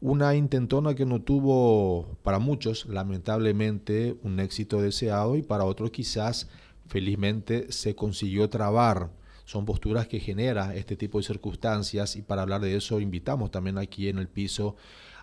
una 0.00 0.34
intentona 0.34 0.94
que 0.94 1.04
no 1.04 1.20
tuvo 1.20 2.16
para 2.22 2.38
muchos, 2.38 2.86
lamentablemente, 2.86 4.16
un 4.22 4.40
éxito 4.40 4.80
deseado 4.80 5.36
y 5.36 5.42
para 5.42 5.64
otros 5.64 5.90
quizás, 5.90 6.48
felizmente, 6.88 7.70
se 7.70 7.94
consiguió 7.94 8.48
trabar. 8.48 9.10
Son 9.44 9.66
posturas 9.66 10.06
que 10.06 10.20
genera 10.20 10.74
este 10.74 10.96
tipo 10.96 11.18
de 11.18 11.24
circunstancias 11.24 12.16
y 12.16 12.22
para 12.22 12.42
hablar 12.42 12.60
de 12.60 12.76
eso 12.76 13.00
invitamos 13.00 13.50
también 13.50 13.78
aquí 13.78 14.08
en 14.08 14.18
el 14.18 14.28
piso 14.28 14.76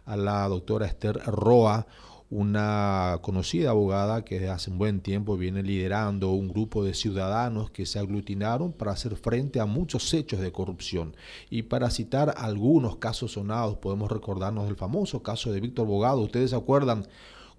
a 0.06 0.16
la 0.16 0.48
doctora 0.48 0.86
Esther 0.86 1.18
Roa, 1.26 1.88
una 2.30 3.20
conocida 3.22 3.70
abogada 3.70 4.26
que 4.26 4.36
desde 4.36 4.50
hace 4.50 4.70
un 4.70 4.78
buen 4.78 5.00
tiempo 5.00 5.38
viene 5.38 5.64
liderando 5.64 6.32
un 6.32 6.50
grupo 6.50 6.84
de 6.84 6.94
ciudadanos 6.94 7.72
que 7.72 7.86
se 7.86 8.00
aglutinaron 8.00 8.74
para 8.74 8.92
hacer 8.92 9.16
frente 9.16 9.62
a 9.62 9.66
muchos 9.66 10.14
hechos 10.14 10.42
de 10.42 10.52
corrupción. 10.52 11.16
Y 11.50 11.64
para 11.64 11.90
citar 11.90 12.34
algunos 12.38 12.98
casos 12.98 13.34
sonados, 13.34 13.78
podemos 13.78 14.12
recordarnos 14.12 14.66
del 14.66 14.76
famoso 14.76 15.24
caso 15.24 15.52
de 15.52 15.62
Víctor 15.62 15.88
Bogado. 15.88 16.20
Ustedes 16.20 16.50
se 16.50 16.58
acuerdan 16.58 17.08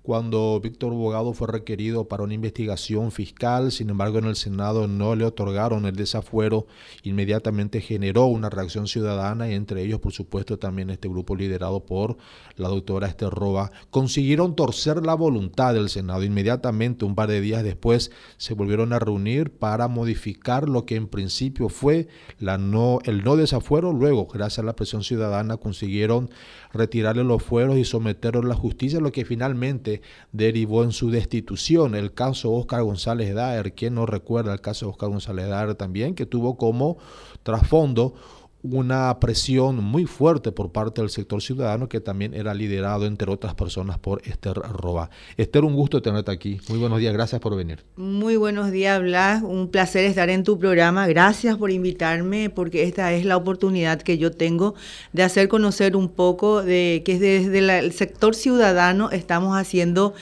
cuando 0.02 0.58
Víctor 0.62 0.92
Bogado 0.92 1.34
fue 1.34 1.48
requerido 1.48 2.08
para 2.08 2.22
una 2.22 2.34
investigación 2.34 3.10
fiscal, 3.10 3.72
sin 3.72 3.90
embargo 3.90 4.18
en 4.18 4.24
el 4.24 4.36
Senado 4.36 4.88
no 4.88 5.14
le 5.14 5.24
otorgaron 5.24 5.84
el 5.84 5.96
desafuero, 5.96 6.66
inmediatamente 7.02 7.80
generó 7.80 8.26
una 8.26 8.48
reacción 8.48 8.86
ciudadana 8.86 9.50
y 9.50 9.54
entre 9.54 9.82
ellos 9.82 10.00
por 10.00 10.12
supuesto 10.12 10.58
también 10.58 10.90
este 10.90 11.08
grupo 11.08 11.36
liderado 11.36 11.84
por 11.84 12.16
la 12.56 12.68
doctora 12.68 13.06
Esther 13.06 13.30
Roa, 13.30 13.70
consiguieron 13.90 14.56
torcer 14.56 15.04
la 15.04 15.14
voluntad 15.14 15.74
del 15.74 15.88
Senado. 15.88 16.24
Inmediatamente, 16.24 17.04
un 17.04 17.14
par 17.14 17.28
de 17.28 17.40
días 17.40 17.62
después, 17.62 18.10
se 18.36 18.54
volvieron 18.54 18.92
a 18.92 18.98
reunir 18.98 19.50
para 19.50 19.88
modificar 19.88 20.68
lo 20.68 20.86
que 20.86 20.96
en 20.96 21.08
principio 21.08 21.68
fue 21.68 22.08
el 22.40 22.70
no 22.70 23.36
desafuero, 23.36 23.92
luego 23.92 24.26
gracias 24.26 24.60
a 24.60 24.66
la 24.66 24.76
presión 24.76 25.02
ciudadana 25.02 25.56
consiguieron 25.56 26.30
retirarle 26.72 27.24
los 27.24 27.42
fueros 27.42 27.76
y 27.78 27.84
someterlo 27.84 28.40
a 28.40 28.46
la 28.46 28.54
justicia, 28.54 29.00
lo 29.00 29.12
que 29.12 29.24
finalmente 29.24 29.88
derivó 30.33 30.84
en 30.84 30.92
su 30.92 31.11
destitución. 31.11 31.94
El 31.94 32.12
caso 32.12 32.53
Oscar 32.53 32.83
González 32.83 33.34
Daer, 33.34 33.75
¿quién 33.75 33.95
no 33.95 34.06
recuerda 34.06 34.53
el 34.53 34.61
caso 34.61 34.89
Oscar 34.89 35.08
González 35.11 35.48
Daer 35.48 35.75
también? 35.75 36.14
Que 36.14 36.27
tuvo 36.27 36.56
como 36.56 36.98
trasfondo 37.42 38.14
una 38.62 39.20
presión 39.20 39.83
muy 39.84 40.05
fuerte 40.06 40.51
por 40.51 40.73
parte 40.73 41.01
del 41.01 41.11
sector 41.11 41.41
ciudadano 41.41 41.89
que 41.89 42.01
también 42.01 42.34
era 42.34 42.55
liderado, 42.55 43.06
entre 43.06 43.31
otras 43.31 43.55
personas, 43.55 43.98
por 43.98 44.20
Esther 44.27 44.55
Roba. 44.56 45.11
Esther, 45.37 45.64
un 45.64 45.75
gusto 45.75 46.03
tenerte 46.03 46.33
aquí. 46.33 46.61
Muy 46.69 46.79
buenos 46.79 46.98
días, 46.98 47.12
gracias 47.12 47.41
por 47.41 47.56
venir. 47.56 47.84
Muy 47.97 48.36
buenos 48.36 48.73
días, 48.73 49.01
Blas. 49.01 49.42
Un 49.42 49.69
placer 49.69 50.05
estar 50.05 50.29
en 50.29 50.42
tu 50.42 50.59
programa. 50.59 51.06
Gracias 51.06 51.56
por 51.56 51.70
invitarme, 51.70 52.51
porque 52.51 52.83
esta 52.83 53.12
es 53.12 53.25
la 53.25 53.36
oportunidad 53.36 54.03
que 54.03 54.19
yo 54.19 54.33
tengo 54.33 54.75
de 55.12 55.23
hacer 55.23 55.48
conocer 55.48 55.95
un 55.95 56.09
poco 56.09 56.62
de 56.62 57.03
que 57.05 57.19
desde 57.19 57.79
el 57.79 57.92
sector 57.92 58.34
ciudadano 58.34 59.11
estamos 59.11 59.56
haciendo 59.56 60.14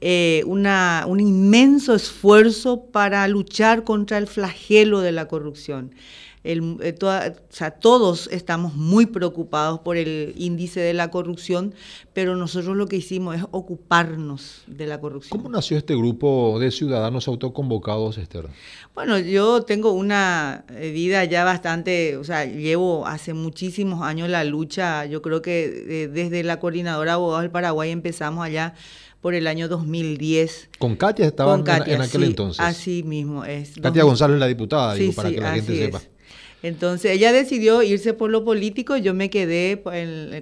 eh, 0.00 0.42
una, 0.46 1.04
un 1.06 1.20
inmenso 1.20 1.94
esfuerzo 1.94 2.86
para 2.86 3.26
luchar 3.28 3.84
contra 3.84 4.18
el 4.18 4.26
flagelo 4.26 5.00
de 5.00 5.12
la 5.12 5.28
corrupción. 5.28 5.92
El, 6.44 6.76
eh, 6.82 6.94
todos 7.80 8.28
estamos 8.30 8.74
muy 8.74 9.06
preocupados 9.06 9.80
por 9.80 9.96
el 9.96 10.34
índice 10.36 10.80
de 10.80 10.92
la 10.92 11.10
corrupción, 11.10 11.74
pero 12.12 12.36
nosotros 12.36 12.76
lo 12.76 12.86
que 12.86 12.96
hicimos 12.96 13.36
es 13.36 13.42
ocuparnos 13.50 14.62
de 14.66 14.86
la 14.86 15.00
corrupción. 15.00 15.40
¿Cómo 15.40 15.50
nació 15.50 15.78
este 15.78 15.96
grupo 15.96 16.58
de 16.60 16.70
ciudadanos 16.70 17.28
autoconvocados, 17.28 18.18
Esther? 18.18 18.46
Bueno, 18.94 19.18
yo 19.18 19.62
tengo 19.62 19.92
una 19.92 20.64
vida 20.70 21.24
ya 21.24 21.44
bastante, 21.44 22.18
o 22.18 22.24
sea, 22.24 22.44
llevo 22.44 23.06
hace 23.06 23.32
muchísimos 23.32 24.02
años 24.02 24.28
la 24.28 24.44
lucha, 24.44 25.06
yo 25.06 25.22
creo 25.22 25.42
que 25.42 26.04
eh, 26.04 26.08
desde 26.08 26.44
la 26.44 26.60
coordinadora 26.60 27.14
Abogados 27.14 27.42
del 27.42 27.50
Paraguay 27.50 27.90
empezamos 27.90 28.44
allá 28.44 28.74
por 29.24 29.34
el 29.34 29.46
año 29.46 29.68
2010. 29.68 30.68
¿Con 30.78 30.96
Katia 30.96 31.24
estaba 31.24 31.54
en, 31.54 32.00
aquel 32.02 32.24
entonces? 32.24 32.60
Así 32.62 33.02
mismo 33.02 33.42
es. 33.46 33.72
Katia 33.80 34.04
González, 34.04 34.38
la 34.38 34.46
diputada, 34.46 34.92
digo, 34.92 35.14
para 35.14 35.30
que 35.30 35.40
la 35.40 35.54
gente 35.54 35.74
sepa. 35.78 36.02
Entonces 36.64 37.10
ella 37.10 37.30
decidió 37.30 37.82
irse 37.82 38.14
por 38.14 38.30
lo 38.30 38.42
político, 38.42 38.96
yo 38.96 39.12
me 39.12 39.28
quedé 39.28 39.82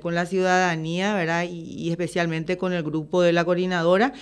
con 0.01 0.15
la 0.15 0.25
ciudadanía, 0.25 1.17
¿verdad? 1.17 1.49
Y, 1.51 1.91
especialmente 1.91 2.57
con 2.57 2.73
el 2.73 2.85
grupo 2.85 3.23
de 3.23 3.33
la 3.33 3.45
coordinadora. 3.45 4.13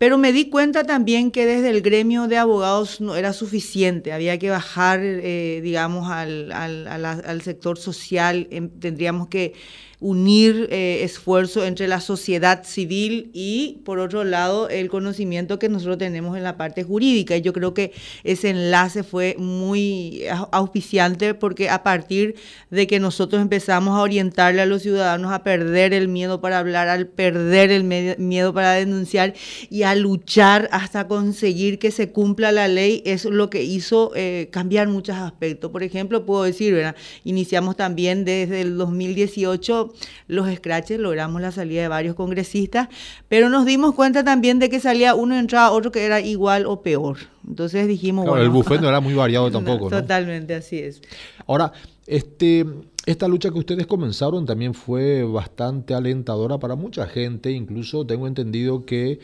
Pero 0.00 0.16
me 0.16 0.32
di 0.32 0.48
cuenta 0.48 0.84
también 0.84 1.30
que 1.30 1.44
desde 1.44 1.68
el 1.68 1.82
gremio 1.82 2.26
de 2.26 2.38
abogados 2.38 3.02
no 3.02 3.16
era 3.16 3.34
suficiente, 3.34 4.14
había 4.14 4.38
que 4.38 4.48
bajar, 4.48 5.00
eh, 5.02 5.60
digamos, 5.62 6.10
al, 6.10 6.50
al, 6.52 7.42
sector 7.42 7.76
social, 7.76 8.48
em, 8.50 8.70
tendríamos 8.70 9.28
que 9.28 9.52
unir 10.00 10.66
eh, 10.70 11.00
esfuerzo 11.02 11.64
entre 11.66 11.86
la 11.86 12.00
sociedad 12.00 12.64
civil 12.64 13.30
y, 13.34 13.82
por 13.84 13.98
otro 13.98 14.24
lado, 14.24 14.70
el 14.70 14.88
conocimiento 14.88 15.58
que 15.58 15.68
nosotros 15.68 15.98
tenemos 15.98 16.36
en 16.38 16.42
la 16.42 16.56
parte 16.56 16.82
jurídica. 16.82 17.36
Y 17.36 17.42
yo 17.42 17.52
creo 17.52 17.74
que 17.74 17.92
ese 18.24 18.48
enlace 18.48 19.02
fue 19.02 19.36
muy 19.38 20.24
auspiciante 20.52 21.34
porque 21.34 21.68
a 21.68 21.82
partir 21.82 22.34
de 22.70 22.86
que 22.86 22.98
nosotros 22.98 23.42
empezamos 23.42 23.94
a 23.94 24.00
orientarle 24.00 24.62
a 24.62 24.66
los 24.66 24.82
ciudadanos 24.82 25.32
a 25.32 25.42
perder 25.42 25.92
el 25.92 26.08
miedo 26.08 26.40
para 26.40 26.58
hablar, 26.58 26.88
al 26.88 27.06
perder 27.06 27.70
el 27.70 27.84
miedo 27.84 28.54
para 28.54 28.72
denunciar 28.72 29.34
y 29.68 29.82
a 29.82 29.89
luchar 29.94 30.68
hasta 30.72 31.08
conseguir 31.08 31.78
que 31.78 31.90
se 31.90 32.12
cumpla 32.12 32.52
la 32.52 32.68
ley, 32.68 33.02
es 33.04 33.24
lo 33.24 33.50
que 33.50 33.62
hizo 33.62 34.12
eh, 34.14 34.48
cambiar 34.50 34.88
muchos 34.88 35.16
aspectos. 35.16 35.70
Por 35.70 35.82
ejemplo, 35.82 36.24
puedo 36.24 36.44
decir, 36.44 36.74
¿verdad? 36.74 36.96
iniciamos 37.24 37.76
también 37.76 38.24
desde 38.24 38.60
el 38.60 38.76
2018 38.76 39.92
los 40.28 40.54
scratches, 40.54 40.98
logramos 40.98 41.40
la 41.40 41.52
salida 41.52 41.82
de 41.82 41.88
varios 41.88 42.14
congresistas, 42.14 42.88
pero 43.28 43.48
nos 43.48 43.66
dimos 43.66 43.94
cuenta 43.94 44.24
también 44.24 44.58
de 44.58 44.68
que 44.68 44.80
salía 44.80 45.14
uno 45.14 45.34
y 45.34 45.38
entraba 45.38 45.70
otro 45.70 45.92
que 45.92 46.04
era 46.04 46.20
igual 46.20 46.66
o 46.66 46.82
peor. 46.82 47.18
Entonces 47.46 47.88
dijimos, 47.88 48.26
bueno, 48.26 48.42
el 48.42 48.50
buffet 48.50 48.80
no 48.80 48.88
era 48.88 49.00
muy 49.00 49.14
variado 49.14 49.50
tampoco. 49.50 49.88
Totalmente, 49.88 50.54
así 50.54 50.78
es. 50.78 51.00
Ahora, 51.46 51.72
este, 52.06 52.66
esta 53.06 53.28
lucha 53.28 53.50
que 53.50 53.58
ustedes 53.58 53.86
comenzaron 53.86 54.46
también 54.46 54.74
fue 54.74 55.22
bastante 55.22 55.94
alentadora 55.94 56.58
para 56.58 56.74
mucha 56.74 57.06
gente, 57.06 57.50
incluso 57.50 58.06
tengo 58.06 58.26
entendido 58.26 58.84
que 58.84 59.20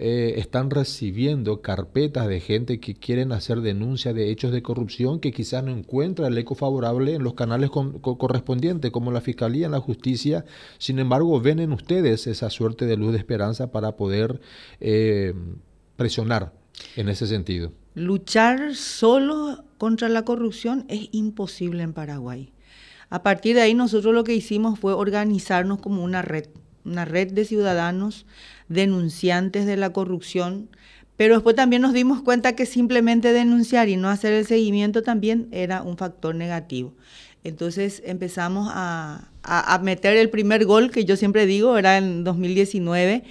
eh, 0.00 0.34
están 0.38 0.70
recibiendo 0.70 1.60
carpetas 1.60 2.28
de 2.28 2.38
gente 2.38 2.78
que 2.78 2.94
quieren 2.94 3.32
hacer 3.32 3.62
denuncia 3.62 4.12
de 4.12 4.30
hechos 4.30 4.52
de 4.52 4.62
corrupción 4.62 5.18
que 5.18 5.32
quizás 5.32 5.64
no 5.64 5.72
encuentra 5.72 6.28
el 6.28 6.38
eco 6.38 6.54
favorable 6.54 7.16
en 7.16 7.24
los 7.24 7.34
canales 7.34 7.70
correspondientes, 7.70 8.92
como 8.92 9.10
la 9.10 9.20
Fiscalía, 9.20 9.66
en 9.66 9.72
la 9.72 9.80
Justicia. 9.80 10.44
Sin 10.78 11.00
embargo, 11.00 11.40
ven 11.40 11.58
en 11.58 11.72
ustedes 11.72 12.28
esa 12.28 12.48
suerte 12.48 12.86
de 12.86 12.96
luz 12.96 13.10
de 13.10 13.18
esperanza 13.18 13.72
para 13.72 13.96
poder 13.96 14.40
eh, 14.78 15.34
presionar 15.96 16.52
en 16.94 17.08
ese 17.08 17.26
sentido. 17.26 17.72
Luchar 17.94 18.76
solo 18.76 19.64
contra 19.78 20.08
la 20.08 20.24
corrupción 20.24 20.84
es 20.88 21.08
imposible 21.10 21.82
en 21.82 21.92
Paraguay. 21.92 22.52
A 23.10 23.24
partir 23.24 23.56
de 23.56 23.62
ahí 23.62 23.74
nosotros 23.74 24.14
lo 24.14 24.22
que 24.22 24.36
hicimos 24.36 24.78
fue 24.78 24.92
organizarnos 24.92 25.80
como 25.80 26.04
una 26.04 26.22
red, 26.22 26.44
una 26.84 27.04
red 27.04 27.32
de 27.32 27.44
ciudadanos 27.44 28.26
denunciantes 28.68 29.66
de 29.66 29.76
la 29.76 29.92
corrupción, 29.92 30.68
pero 31.16 31.34
después 31.34 31.56
también 31.56 31.82
nos 31.82 31.92
dimos 31.92 32.22
cuenta 32.22 32.54
que 32.54 32.66
simplemente 32.66 33.32
denunciar 33.32 33.88
y 33.88 33.96
no 33.96 34.08
hacer 34.08 34.32
el 34.32 34.46
seguimiento 34.46 35.02
también 35.02 35.48
era 35.50 35.82
un 35.82 35.96
factor 35.96 36.34
negativo. 36.34 36.94
Entonces 37.44 38.02
empezamos 38.04 38.68
a, 38.72 39.28
a, 39.42 39.78
meter 39.78 40.16
el 40.16 40.30
primer 40.30 40.64
gol, 40.64 40.90
que 40.90 41.04
yo 41.04 41.16
siempre 41.16 41.46
digo, 41.46 41.78
era 41.78 41.96
en 41.96 42.24
2019 42.24 43.24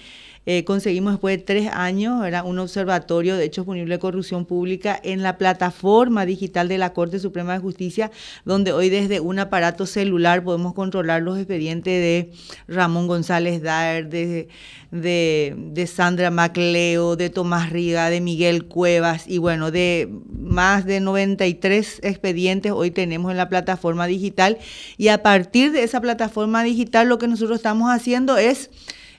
eh, 0.50 0.64
conseguimos 0.64 1.12
después 1.12 1.38
de 1.38 1.44
tres 1.44 1.70
años, 1.74 2.26
era 2.26 2.42
un 2.44 2.58
observatorio 2.58 3.36
de 3.36 3.44
hechos 3.44 3.66
punibles 3.66 3.98
de 3.98 4.00
corrupción 4.00 4.46
pública 4.46 4.98
en 5.04 5.22
la 5.22 5.38
plataforma 5.38 6.26
digital 6.26 6.70
de 6.70 6.78
la 6.78 6.94
Corte 6.94 7.20
Suprema 7.20 7.52
de 7.52 7.60
Justicia, 7.60 8.12
donde 8.46 8.72
hoy 8.72 8.88
desde 8.88 9.20
un 9.20 9.40
aparato 9.40 9.86
celular 9.86 10.46
podemos 10.46 10.74
controlar 10.74 11.22
los 11.22 11.38
expedientes 11.38 11.92
de 11.92 12.32
Ramón 12.74 13.08
González 13.08 13.62
Daer, 13.62 14.08
de, 14.08 14.48
de, 14.92 15.86
Sandra 15.86 16.32
Macleo, 16.32 17.18
de 17.18 17.30
Tomás 17.30 17.70
Riga, 17.70 18.10
de 18.10 18.22
Miguel 18.22 18.68
Cuevas 18.68 19.26
y 19.28 19.40
bueno, 19.40 19.70
de 19.70 20.08
más 20.32 20.86
de 20.86 21.02
93 21.02 22.00
expedientes 22.04 22.72
hoy 22.72 22.92
tenemos 22.92 23.32
en 23.32 23.38
la 23.38 23.50
plataforma 23.50 24.08
digital. 24.08 24.60
Y 24.96 25.10
a 25.10 25.22
partir 25.24 25.74
de 25.74 25.84
esa 25.84 26.00
plataforma 26.00 26.64
digital 26.64 27.10
lo 27.10 27.18
que 27.18 27.28
nosotros 27.28 27.58
estamos 27.58 27.92
haciendo 27.92 28.38
es 28.38 28.70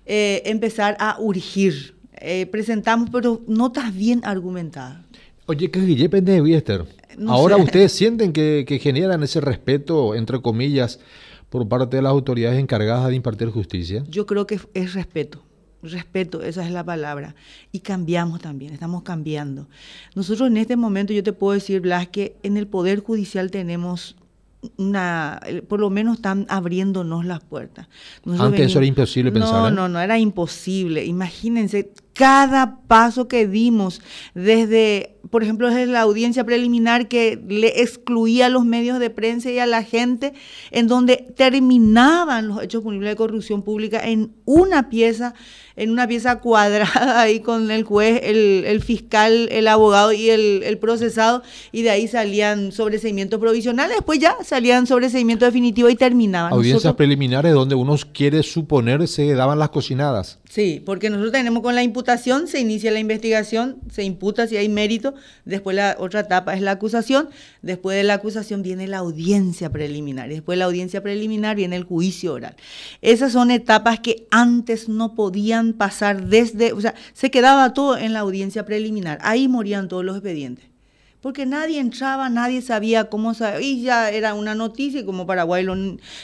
eh, 0.09 0.43
empezar 0.47 0.97
a 0.99 1.19
urgir. 1.21 1.95
Eh, 2.21 2.47
presentamos, 2.47 3.11
pero 3.11 3.43
notas 3.47 3.95
bien 3.95 4.23
argumentadas. 4.25 5.05
Oye, 5.47 5.71
¿qué 5.71 5.81
depende 5.81 6.41
de 6.41 6.57
Esther? 6.57 6.85
Ahora 7.27 7.57
ustedes 7.57 7.93
sienten 7.93 8.33
que, 8.33 8.81
generan 8.83 9.23
ese 9.23 9.41
respeto, 9.41 10.15
entre 10.15 10.41
comillas, 10.41 10.99
por 11.51 11.69
parte 11.69 11.97
de 11.97 12.03
las 12.03 12.11
autoridades 12.11 12.59
encargadas 12.59 13.09
de 13.09 13.17
impartir 13.17 13.51
justicia. 13.51 14.03
Yo 14.09 14.27
creo 14.27 14.47
que 14.47 14.59
es 14.75 14.95
respeto. 14.95 15.43
Respeto, 15.83 16.43
esa 16.43 16.65
es 16.65 16.73
la 16.73 16.85
palabra. 16.85 17.35
Y 17.71 17.81
cambiamos 17.81 18.41
también, 18.41 18.73
estamos 18.73 19.03
cambiando. 19.03 19.69
Nosotros 20.15 20.49
en 20.49 20.57
este 20.57 20.77
momento, 20.77 21.13
yo 21.13 21.23
te 21.23 21.33
puedo 21.33 21.53
decir, 21.53 21.81
Blas, 21.81 22.09
que 22.09 22.37
en 22.43 22.57
el 22.57 22.67
Poder 22.67 23.01
Judicial 23.01 23.51
tenemos 23.51 24.17
una, 24.77 25.41
por 25.69 25.81
lo 25.81 25.91
menos 25.91 26.17
están 26.17 26.47
abriéndonos 26.49 27.25
las 27.25 27.41
puertas. 27.41 27.89
Antes 28.39 28.67
eso 28.67 28.79
era 28.79 28.87
imposible 28.87 29.31
pensar. 29.31 29.53
No, 29.53 29.69
¿eh? 29.69 29.73
no, 29.73 29.89
no, 29.89 30.01
era 30.01 30.19
imposible. 30.19 31.05
Imagínense 31.05 31.93
cada 32.19 32.81
paso 32.89 33.29
que 33.29 33.47
dimos 33.47 34.03
desde, 34.35 35.15
por 35.31 35.45
ejemplo, 35.45 35.69
desde 35.69 35.87
la 35.87 36.01
audiencia 36.01 36.43
preliminar 36.43 37.07
que 37.07 37.41
le 37.47 37.81
excluía 37.81 38.47
a 38.47 38.49
los 38.49 38.65
medios 38.65 38.99
de 38.99 39.09
prensa 39.09 39.53
y 39.53 39.61
a 39.61 39.67
la 39.67 39.85
gente, 39.85 40.33
en 40.73 40.89
donde 40.89 41.33
terminaban 41.37 42.49
los 42.49 42.61
hechos 42.61 42.83
punibles 42.83 43.11
de 43.11 43.17
corrupción 43.17 43.63
pública 43.63 44.01
en 44.01 44.33
una 44.47 44.89
pieza 44.89 45.35
en 45.79 45.91
una 45.91 46.09
pieza 46.09 46.41
cuadrada 46.41 47.21
ahí 47.21 47.41
con 47.41 47.71
el 47.71 47.85
juez, 47.85 48.21
el, 48.25 48.83
fiscal, 48.83 49.49
el 49.51 49.69
abogado 49.69 50.13
y 50.13 50.29
el, 50.29 50.79
procesado, 50.79 51.43
y 51.73 51.83
de 51.83 51.91
ahí 51.91 52.09
salían 52.09 52.73
sobreseimientos 52.73 53.39
provisionales, 53.39 53.97
después 53.97 54.19
ya 54.19 54.37
salían 54.43 54.87
sobreseimientos 54.87 55.47
definitivos 55.47 55.93
y 55.93 55.97
terminaban. 55.97 56.53
Audiencias 56.53 56.95
preliminares 56.95 57.55
donde 57.55 57.77
uno 57.77 57.97
quiere 58.13 58.43
suponer 58.43 59.07
se 59.07 59.33
daban 59.35 59.59
las 59.59 59.69
cocinadas. 59.69 60.41
Sí, 60.49 60.83
porque 60.85 61.11
nosotros 61.11 61.33
tenemos 61.33 61.63
con 61.63 61.75
la 61.75 61.83
imputación, 61.83 62.08
se 62.17 62.61
inicia 62.61 62.91
la 62.91 63.01
investigación, 63.01 63.79
se 63.91 64.03
imputa 64.05 64.47
si 64.47 64.57
hay 64.57 64.69
mérito, 64.69 65.15
después 65.45 65.77
la 65.77 65.97
otra 65.99 66.21
etapa 66.21 66.55
es 66.55 66.63
la 66.63 66.71
acusación, 66.71 67.29
después 67.61 67.97
de 67.97 68.05
la 68.05 68.15
acusación 68.15 68.63
viene 68.63 68.87
la 68.87 68.99
audiencia 68.99 69.71
preliminar, 69.71 70.29
después 70.29 70.57
de 70.57 70.61
la 70.61 70.65
audiencia 70.65 71.03
preliminar 71.03 71.57
viene 71.57 71.77
el 71.77 71.85
juicio 71.85 72.33
oral. 72.33 72.57
Esas 73.03 73.33
son 73.33 73.51
etapas 73.51 74.01
que 74.01 74.27
antes 74.31 74.89
no 74.89 75.15
podían 75.15 75.75
pasar 75.75 76.27
desde, 76.27 76.73
o 76.73 76.81
sea, 76.81 76.95
se 77.13 77.31
quedaba 77.31 77.75
todo 77.75 77.99
en 77.99 78.13
la 78.13 78.21
audiencia 78.21 78.65
preliminar, 78.65 79.19
ahí 79.23 79.49
morían 79.49 79.89
todos 79.89 80.05
los 80.05 80.17
expedientes 80.17 80.69
porque 81.21 81.47
nadie 81.47 81.81
entraba, 81.81 82.29
nadie 82.29 82.63
sabía 82.63 83.05
cómo, 83.05 83.33
y 83.61 83.83
ya 83.83 84.11
era 84.11 84.35
una 84.35 84.55
noticia, 84.55 85.01
y 85.01 85.05
como 85.05 85.27
Paraguay 85.27 85.67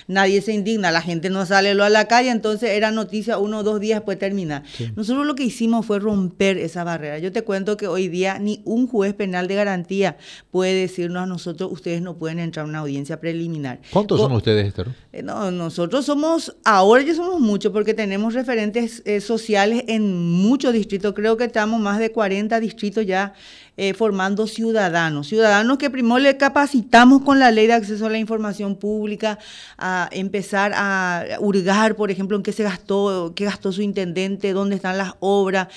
nadie 0.06 0.40
se 0.40 0.52
indigna, 0.52 0.90
la 0.92 1.02
gente 1.02 1.30
no 1.30 1.44
sale 1.46 1.70
a 1.70 1.88
la 1.90 2.04
calle, 2.06 2.30
entonces 2.30 2.70
era 2.70 2.90
noticia 2.90 3.38
uno 3.38 3.58
o 3.58 3.62
dos 3.62 3.80
días 3.80 3.98
después 3.98 4.16
de 4.16 4.20
terminar. 4.20 4.62
Nosotros 4.94 5.26
lo 5.26 5.34
que 5.34 5.44
hicimos 5.44 5.84
fue 5.86 5.98
romper 5.98 6.58
esa 6.58 6.84
barrera. 6.84 7.18
Yo 7.18 7.32
te 7.32 7.42
cuento 7.42 7.76
que 7.76 7.88
hoy 7.88 8.08
día 8.08 8.38
ni 8.38 8.62
un 8.64 8.86
juez 8.86 9.14
penal 9.14 9.48
de 9.48 9.56
garantía 9.56 10.16
puede 10.50 10.74
decirnos 10.74 11.24
a 11.24 11.26
nosotros, 11.26 11.72
ustedes 11.72 12.00
no 12.00 12.16
pueden 12.16 12.38
entrar 12.38 12.66
a 12.66 12.68
una 12.68 12.78
audiencia 12.78 13.18
preliminar. 13.20 13.80
¿Cuántos 13.90 14.20
son 14.20 14.32
ustedes, 14.32 14.66
Esther? 14.66 14.88
Eh, 15.12 15.22
no, 15.22 15.50
nosotros 15.50 16.04
somos, 16.06 16.56
ahora 16.64 17.02
ya 17.02 17.14
somos 17.14 17.40
muchos, 17.40 17.72
porque 17.72 17.94
tenemos 17.94 18.34
referentes 18.34 19.02
eh, 19.04 19.20
sociales 19.20 19.84
en 19.88 20.32
muchos 20.32 20.72
distritos, 20.72 21.14
creo 21.14 21.36
que 21.36 21.44
estamos 21.44 21.80
más 21.80 21.98
de 21.98 22.12
40 22.12 22.60
distritos 22.60 23.04
ya 23.04 23.34
eh, 23.76 23.94
formando 23.94 24.46
ciudadanos, 24.46 25.28
ciudadanos 25.28 25.78
que 25.78 25.90
primero 25.90 26.18
le 26.18 26.36
capacitamos 26.36 27.22
con 27.22 27.38
la 27.38 27.50
ley 27.50 27.66
de 27.66 27.72
acceso 27.72 28.06
a 28.06 28.10
la 28.10 28.18
información 28.18 28.76
pública, 28.76 29.38
a 29.78 30.08
empezar 30.12 30.72
a 30.74 31.24
hurgar, 31.40 31.96
por 31.96 32.10
ejemplo, 32.10 32.36
en 32.36 32.42
qué 32.42 32.52
se 32.52 32.62
gastó, 32.62 33.32
qué 33.34 33.44
gastó 33.44 33.72
su 33.72 33.82
intendente, 33.82 34.52
dónde 34.52 34.76
están 34.76 34.98
las 34.98 35.14
obras, 35.20 35.68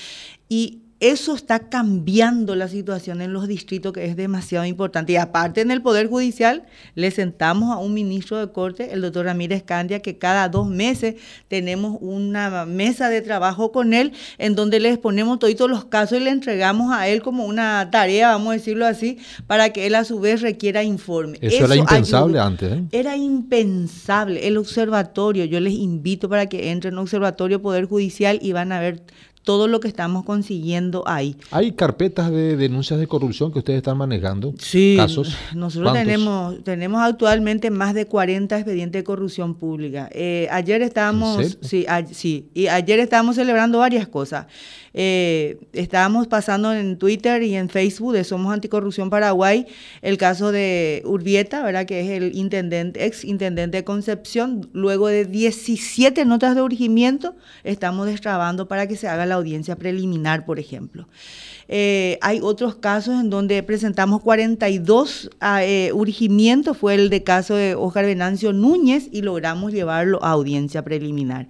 y 0.50 0.82
eso 1.00 1.36
está 1.36 1.70
cambiando 1.70 2.56
la 2.56 2.68
situación 2.68 3.22
en 3.22 3.32
los 3.32 3.48
distritos, 3.48 3.94
que 3.94 4.06
es 4.06 4.16
demasiado 4.16 4.66
importante. 4.66 5.14
Y 5.14 5.18
aparte 5.18 5.62
en 5.62 5.70
el 5.70 5.82
Poder 5.82 6.08
Judicial, 6.08 6.64
le 6.96 7.12
sentamos 7.12 7.72
a 7.72 7.78
un 7.78 7.94
ministro 7.94 8.38
de 8.38 8.52
Corte, 8.52 8.94
el 8.94 9.02
doctor 9.02 9.26
Ramírez 9.26 9.62
Candia, 9.64 10.02
que 10.02 10.18
cada 10.18 10.50
dos 10.50 10.68
meses 10.68 11.16
tenemos 11.48 11.98
una 12.02 12.66
mesa 12.66 13.10
de 13.10 13.22
trabajo 13.22 13.72
con 13.72 13.94
él, 13.94 14.14
en 14.40 14.56
donde 14.56 14.80
le 14.80 14.90
exponemos 14.90 15.38
todos 15.38 15.70
los 15.70 15.86
casos 15.86 16.20
y 16.20 16.24
le 16.24 16.32
entregamos 16.32 16.92
a 16.92 17.08
él 17.08 17.22
como 17.22 17.46
una 17.46 17.90
tarea, 17.92 18.30
vamos 18.30 18.50
a 18.50 18.54
decirlo 18.54 18.88
así, 18.88 19.20
para 19.46 19.72
que 19.72 19.86
él 19.86 19.94
a 19.94 20.04
su 20.04 20.20
vez 20.20 20.42
requiera 20.42 20.84
informe. 20.84 21.38
Eso, 21.42 21.66
era 21.66 21.76
impensable 21.76 22.40
antes. 22.40 22.72
¿eh? 22.72 22.84
Era 22.92 23.16
impensable. 23.16 24.48
El 24.48 24.58
observatorio, 24.58 25.46
yo 25.46 25.60
les 25.60 25.74
invito 25.74 26.28
para 26.28 26.48
que 26.48 26.72
entren 26.72 26.96
al 26.96 27.02
observatorio 27.02 27.62
Poder 27.62 27.86
Judicial 27.86 28.40
y 28.42 28.52
van 28.52 28.72
a 28.72 28.80
ver 28.80 29.04
todo 29.48 29.70
lo 29.70 29.80
que 29.80 29.88
estamos 29.88 30.26
consiguiendo 30.26 31.06
ahí. 31.08 31.38
¿Hay 31.52 31.72
carpetas 31.72 32.30
de 32.30 32.58
denuncias 32.58 33.00
de 33.00 33.08
corrupción 33.08 33.54
que 33.54 33.60
ustedes 33.60 33.78
están 33.78 33.98
manejando? 33.98 34.54
Sí, 34.60 34.96
casos. 34.98 35.38
nosotros 35.56 35.94
tenemos, 35.94 36.62
tenemos 36.66 37.02
actualmente 37.02 37.72
más 37.72 37.94
de 37.94 38.08
40 38.08 38.58
expedientes 38.58 39.00
de 39.00 39.04
corrupción 39.06 39.56
pública. 39.56 40.10
Eh, 40.12 40.50
ayer 40.52 40.82
estábamos, 40.82 41.58
sí, 41.62 41.86
sí, 42.12 42.50
y 42.54 42.68
ayer 42.68 43.00
estábamos 43.00 43.38
celebrando 43.38 43.80
varias 43.80 44.10
cosas. 44.10 44.48
Eh, 45.00 45.60
estábamos 45.74 46.26
pasando 46.26 46.74
en 46.74 46.98
Twitter 46.98 47.44
y 47.44 47.56
en 47.56 47.70
Facebook 47.70 48.14
de 48.14 48.24
Somos 48.24 48.52
Anticorrupción 48.52 49.12
Paraguay 49.12 49.68
el 50.02 50.18
caso 50.18 50.52
de 50.52 51.04
Urbieta, 51.06 51.62
¿verdad? 51.62 51.86
que 51.86 52.00
es 52.00 52.10
el 52.10 52.36
intendente, 52.36 53.06
ex 53.06 53.24
intendente 53.24 53.78
de 53.78 53.84
Concepción. 53.84 54.68
Luego 54.74 55.08
de 55.08 55.26
17 55.26 56.26
notas 56.26 56.56
de 56.56 56.64
urgimiento, 56.64 57.36
estamos 57.64 58.08
destrabando 58.08 58.68
para 58.68 58.88
que 58.88 58.96
se 58.96 59.08
haga 59.08 59.28
la 59.28 59.36
audiencia 59.36 59.76
preliminar, 59.76 60.48
por 60.48 60.58
ejemplo. 60.58 61.08
Eh, 61.68 62.18
hay 62.24 62.40
otros 62.42 62.78
casos 62.78 63.22
en 63.22 63.30
donde 63.30 63.62
presentamos 63.62 64.24
42 64.24 65.30
ah, 65.40 65.64
eh, 65.64 65.92
urgimientos, 65.94 66.76
fue 66.76 66.96
el 66.96 67.12
de 67.12 67.22
caso 67.22 67.54
de 67.54 67.76
Oscar 67.76 68.06
Venancio 68.06 68.52
Núñez 68.52 69.10
y 69.12 69.22
logramos 69.22 69.74
llevarlo 69.74 70.24
a 70.24 70.32
audiencia 70.32 70.84
preliminar 70.84 71.48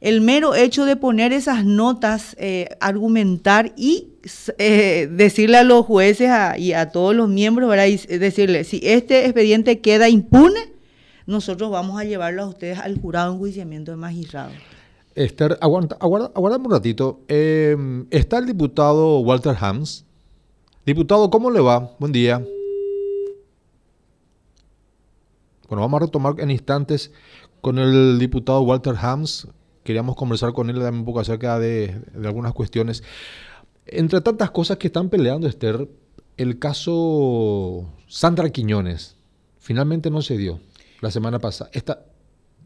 el 0.00 0.20
mero 0.20 0.54
hecho 0.54 0.84
de 0.84 0.96
poner 0.96 1.32
esas 1.32 1.64
notas, 1.64 2.36
eh, 2.38 2.68
argumentar 2.80 3.72
y 3.76 4.08
eh, 4.58 5.08
decirle 5.10 5.58
a 5.58 5.64
los 5.64 5.84
jueces 5.86 6.30
y 6.58 6.72
a 6.72 6.90
todos 6.90 7.14
los 7.14 7.28
miembros, 7.28 7.68
¿verdad? 7.68 7.86
Decirle, 7.86 8.64
si 8.64 8.80
este 8.84 9.24
expediente 9.24 9.80
queda 9.80 10.08
impune, 10.08 10.72
nosotros 11.26 11.70
vamos 11.70 12.00
a 12.00 12.04
llevarlo 12.04 12.42
a 12.42 12.48
ustedes 12.48 12.78
al 12.78 13.00
jurado 13.00 13.32
en 13.32 13.38
juiciamiento 13.38 13.90
de 13.90 13.96
magistrados. 13.96 14.54
Esther, 15.14 15.58
aguanta, 15.60 15.96
aguarda, 16.00 16.58
un 16.58 16.70
ratito. 16.70 17.20
Em, 17.26 18.06
está 18.10 18.38
el 18.38 18.46
diputado 18.46 19.18
Walter 19.18 19.56
Hams. 19.58 20.04
Diputado, 20.86 21.28
¿cómo 21.28 21.50
le 21.50 21.60
va? 21.60 21.90
Buen 21.98 22.12
día. 22.12 22.38
Bueno, 25.68 25.82
vamos 25.82 26.00
a 26.00 26.04
retomar 26.06 26.34
en 26.38 26.50
instantes 26.50 27.12
con 27.60 27.78
el 27.78 28.18
diputado 28.18 28.62
Walter 28.62 28.94
Hams, 28.96 29.48
queríamos 29.88 30.16
conversar 30.16 30.52
con 30.52 30.68
él 30.68 30.76
un 30.76 31.06
poco 31.06 31.20
acerca 31.20 31.58
de, 31.58 32.02
algunas 32.22 32.52
cuestiones. 32.52 33.02
Entre 33.86 34.20
tantas 34.20 34.50
cosas 34.50 34.76
que 34.76 34.88
están 34.88 35.08
peleando, 35.08 35.46
Esther, 35.46 35.88
el 36.36 36.58
caso 36.58 37.90
Sandra 38.06 38.50
Quiñones 38.50 39.16
finalmente 39.58 40.10
no 40.10 40.20
se 40.20 40.36
dio 40.36 40.60
la 41.00 41.10
semana 41.10 41.38
pasada, 41.38 41.70
esta, 41.72 42.04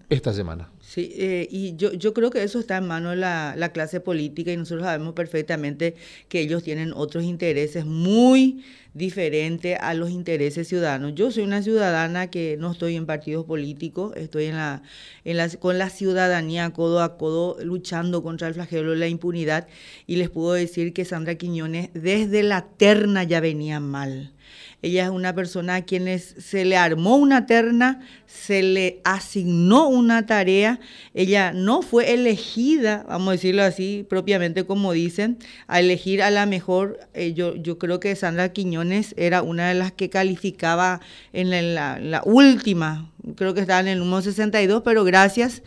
esta 0.09 0.33
semana. 0.33 0.73
Sí, 0.93 1.11
eh, 1.17 1.49
y 1.51 1.75
yo, 1.77 1.95
yo 1.95 2.13
creo 2.13 2.29
que 2.29 2.43
eso 2.43 2.59
está 2.59 2.77
en 2.77 2.87
manos 2.87 3.13
de 3.13 3.17
la, 3.17 3.55
la 3.57 3.73
clase 3.73 4.01
política 4.01 4.53
y 4.53 4.59
nosotros 4.59 4.85
sabemos 4.85 5.15
perfectamente 5.15 5.95
que 6.29 6.41
ellos 6.41 6.63
tienen 6.63 6.93
otros 6.93 7.25
intereses 7.25 7.87
muy 7.87 8.63
diferente 8.93 9.77
a 9.77 9.95
los 9.95 10.11
intereses 10.11 10.69
ciudadanos. 10.69 11.15
Yo 11.15 11.31
soy 11.31 11.45
una 11.45 11.63
ciudadana 11.63 12.29
que 12.29 12.59
no 12.59 12.73
estoy 12.73 12.97
en 12.97 13.07
partidos 13.07 13.47
políticos, 13.47 14.13
estoy 14.17 14.45
en 14.45 14.57
la, 14.57 14.83
en 15.25 15.39
la, 15.39 15.49
con 15.49 15.79
la 15.79 15.89
ciudadanía 15.89 16.69
codo 16.75 17.01
a 17.01 17.17
codo 17.17 17.57
luchando 17.65 18.23
contra 18.23 18.49
el 18.49 18.53
flagelo 18.53 18.91
de 18.91 18.99
la 18.99 19.09
impunidad 19.09 19.69
y 20.07 20.17
les 20.17 20.29
puedo 20.29 20.53
decir 20.53 20.93
que 20.93 21.07
Sandra 21.07 21.37
Quiñones 21.37 21.89
desde 21.95 22.43
la 22.43 22.67
terna 22.69 23.25
ya 23.25 23.41
venía 23.41 23.81
mal. 23.81 24.35
Ella 24.83 25.05
es 25.05 25.11
una 25.11 25.33
persona 25.33 25.77
a 25.77 25.83
quienes 25.83 26.35
se 26.39 26.65
le 26.65 26.77
armó 26.77 27.17
una 27.17 27.47
terna, 27.47 28.01
se 28.27 28.65
le 28.65 29.01
asignó 29.05 29.87
una 29.87 30.27
tarea. 30.27 30.81
Ella 31.15 31.53
no 31.53 31.83
fue 31.83 32.13
elegida, 32.13 33.07
vamos 33.09 33.29
a 33.29 33.33
decirlo 33.33 33.63
así, 33.63 34.05
propiamente 34.09 34.67
como 34.67 34.93
dicen, 34.93 35.39
a 35.69 35.79
elegir 35.79 36.21
a 36.21 36.31
la 36.31 36.47
mejor. 36.47 36.99
Eh, 37.15 37.33
yo, 37.33 37.55
yo 37.55 37.79
creo 37.79 38.01
que 38.01 38.17
Sandra 38.17 38.53
Quiñones 38.53 39.15
era 39.17 39.43
una 39.43 39.69
de 39.69 39.75
las 39.75 39.93
que 39.93 40.11
calificaba 40.11 41.01
en 41.33 41.75
la, 41.75 42.23
última, 42.25 43.09
creo 43.37 43.55
que 43.55 43.61
estaba 43.61 43.81
en 43.81 43.89
el 43.89 43.99
número 44.01 44.23
62, 44.23 44.83
pero 44.85 45.05
gracias. 45.05 45.63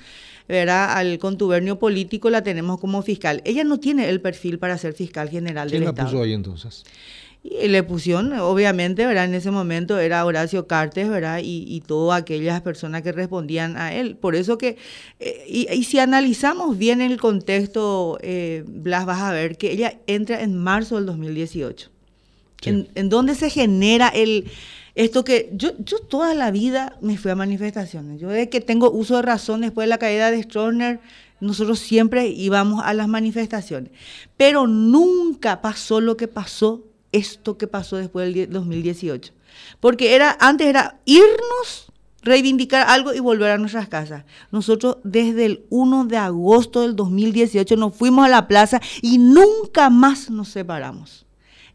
al 0.49 1.19
contubernio 1.19 1.79
político 1.79 2.29
la 2.29 2.43
tenemos 2.43 2.81
como 2.81 3.01
fiscal. 3.01 3.41
Ella 3.45 3.63
no 3.63 3.79
tiene 3.79 4.09
el 4.09 4.19
perfil 4.19 4.59
para 4.59 4.77
ser 4.77 4.93
fiscal 4.93 5.29
general 5.29 5.69
del 5.69 5.83
Estado. 5.83 5.95
¿Quién 5.95 6.05
la 6.05 6.11
puso 6.11 6.23
ahí 6.23 6.33
entonces? 6.33 6.83
Y 7.47 7.67
le 7.67 7.83
pusieron, 7.83 8.33
obviamente, 8.39 9.05
¿verdad? 9.05 9.25
En 9.25 9.35
ese 9.35 9.51
momento 9.51 9.99
era 9.99 10.25
Horacio 10.25 10.65
Cartes, 10.65 11.07
¿verdad? 11.07 11.41
Y, 11.43 11.63
y 11.67 11.81
todas 11.81 12.19
aquellas 12.19 12.61
personas 12.61 13.03
que 13.03 13.11
respondían 13.11 13.77
a 13.77 13.93
él. 13.93 14.15
Por 14.15 14.35
eso 14.35 14.57
que, 14.57 14.77
eh, 15.19 15.45
y, 15.47 15.83
si 15.83 15.99
analizamos 15.99 16.75
bien 16.75 17.01
el 17.01 17.19
contexto, 17.19 18.17
eh, 18.23 18.63
Blas, 18.65 19.05
vas 19.05 19.21
a 19.21 19.31
ver 19.31 19.57
que 19.57 19.71
ella 19.71 19.99
entra 20.07 20.41
en 20.41 20.57
marzo 20.57 20.95
del 20.95 21.05
2018. 21.05 21.91
En, 22.63 22.87
en 22.95 23.09
donde 23.09 23.35
se 23.35 23.51
genera 23.51 24.07
el, 24.07 24.49
esto 24.95 25.23
que 25.23 25.51
yo, 25.53 25.73
yo 25.77 25.99
toda 25.99 26.33
la 26.33 26.49
vida 26.49 26.97
me 26.99 27.15
fui 27.15 27.29
a 27.29 27.35
manifestaciones. 27.35 28.19
Yo 28.19 28.29
desde 28.29 28.49
que 28.49 28.59
tengo 28.59 28.89
uso 28.89 29.17
de 29.17 29.21
razón 29.21 29.61
después 29.61 29.85
de 29.85 29.89
la 29.89 29.99
caída 29.99 30.31
de 30.31 30.41
Stroessner, 30.41 30.99
nosotros 31.39 31.77
siempre 31.77 32.27
íbamos 32.27 32.81
a 32.83 32.93
las 32.95 33.07
manifestaciones. 33.07 33.91
Pero 34.35 34.65
nunca 34.65 35.61
pasó 35.61 36.01
lo 36.01 36.17
que 36.17 36.27
pasó 36.27 36.85
esto 37.15 37.57
que 37.57 37.67
pasó 37.67 37.97
después 37.97 38.33
del 38.33 38.49
2018. 38.49 39.33
Porque 39.79 40.15
era, 40.15 40.37
antes 40.39 40.67
era 40.67 40.99
irnos 41.05 41.91
reivindicar 42.25 42.87
algo 42.89 43.13
y 43.13 43.19
volver 43.19 43.51
a 43.51 43.57
nuestras 43.57 43.87
casas. 43.87 44.25
Nosotros 44.51 44.97
desde 45.03 45.45
el 45.45 45.65
1 45.69 46.05
de 46.05 46.17
agosto 46.17 46.81
del 46.81 46.95
2018 46.95 47.77
nos 47.77 47.95
fuimos 47.95 48.25
a 48.25 48.29
la 48.29 48.47
plaza 48.47 48.81
y 49.01 49.19
nunca 49.19 49.89
más 49.89 50.29
nos 50.29 50.49
separamos. 50.49 51.25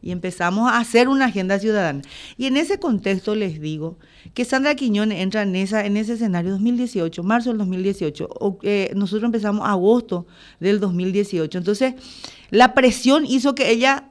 Y 0.02 0.12
empezamos 0.12 0.70
a 0.70 0.78
hacer 0.78 1.08
una 1.08 1.26
agenda 1.26 1.58
ciudadana. 1.58 2.02
Y 2.36 2.46
en 2.46 2.56
ese 2.56 2.78
contexto 2.78 3.34
les 3.34 3.60
digo 3.60 3.98
que 4.34 4.44
Sandra 4.44 4.74
Quiñones 4.74 5.20
entra 5.20 5.42
en, 5.42 5.54
esa, 5.54 5.84
en 5.84 5.96
ese 5.96 6.14
escenario 6.14 6.52
2018, 6.52 7.22
marzo 7.22 7.50
del 7.50 7.58
2018. 7.58 8.28
O, 8.40 8.58
eh, 8.62 8.92
nosotros 8.96 9.24
empezamos 9.24 9.68
agosto 9.68 10.26
del 10.58 10.80
2018. 10.80 11.58
Entonces, 11.58 11.94
la 12.50 12.72
presión 12.74 13.26
hizo 13.26 13.54
que 13.54 13.70
ella 13.70 14.09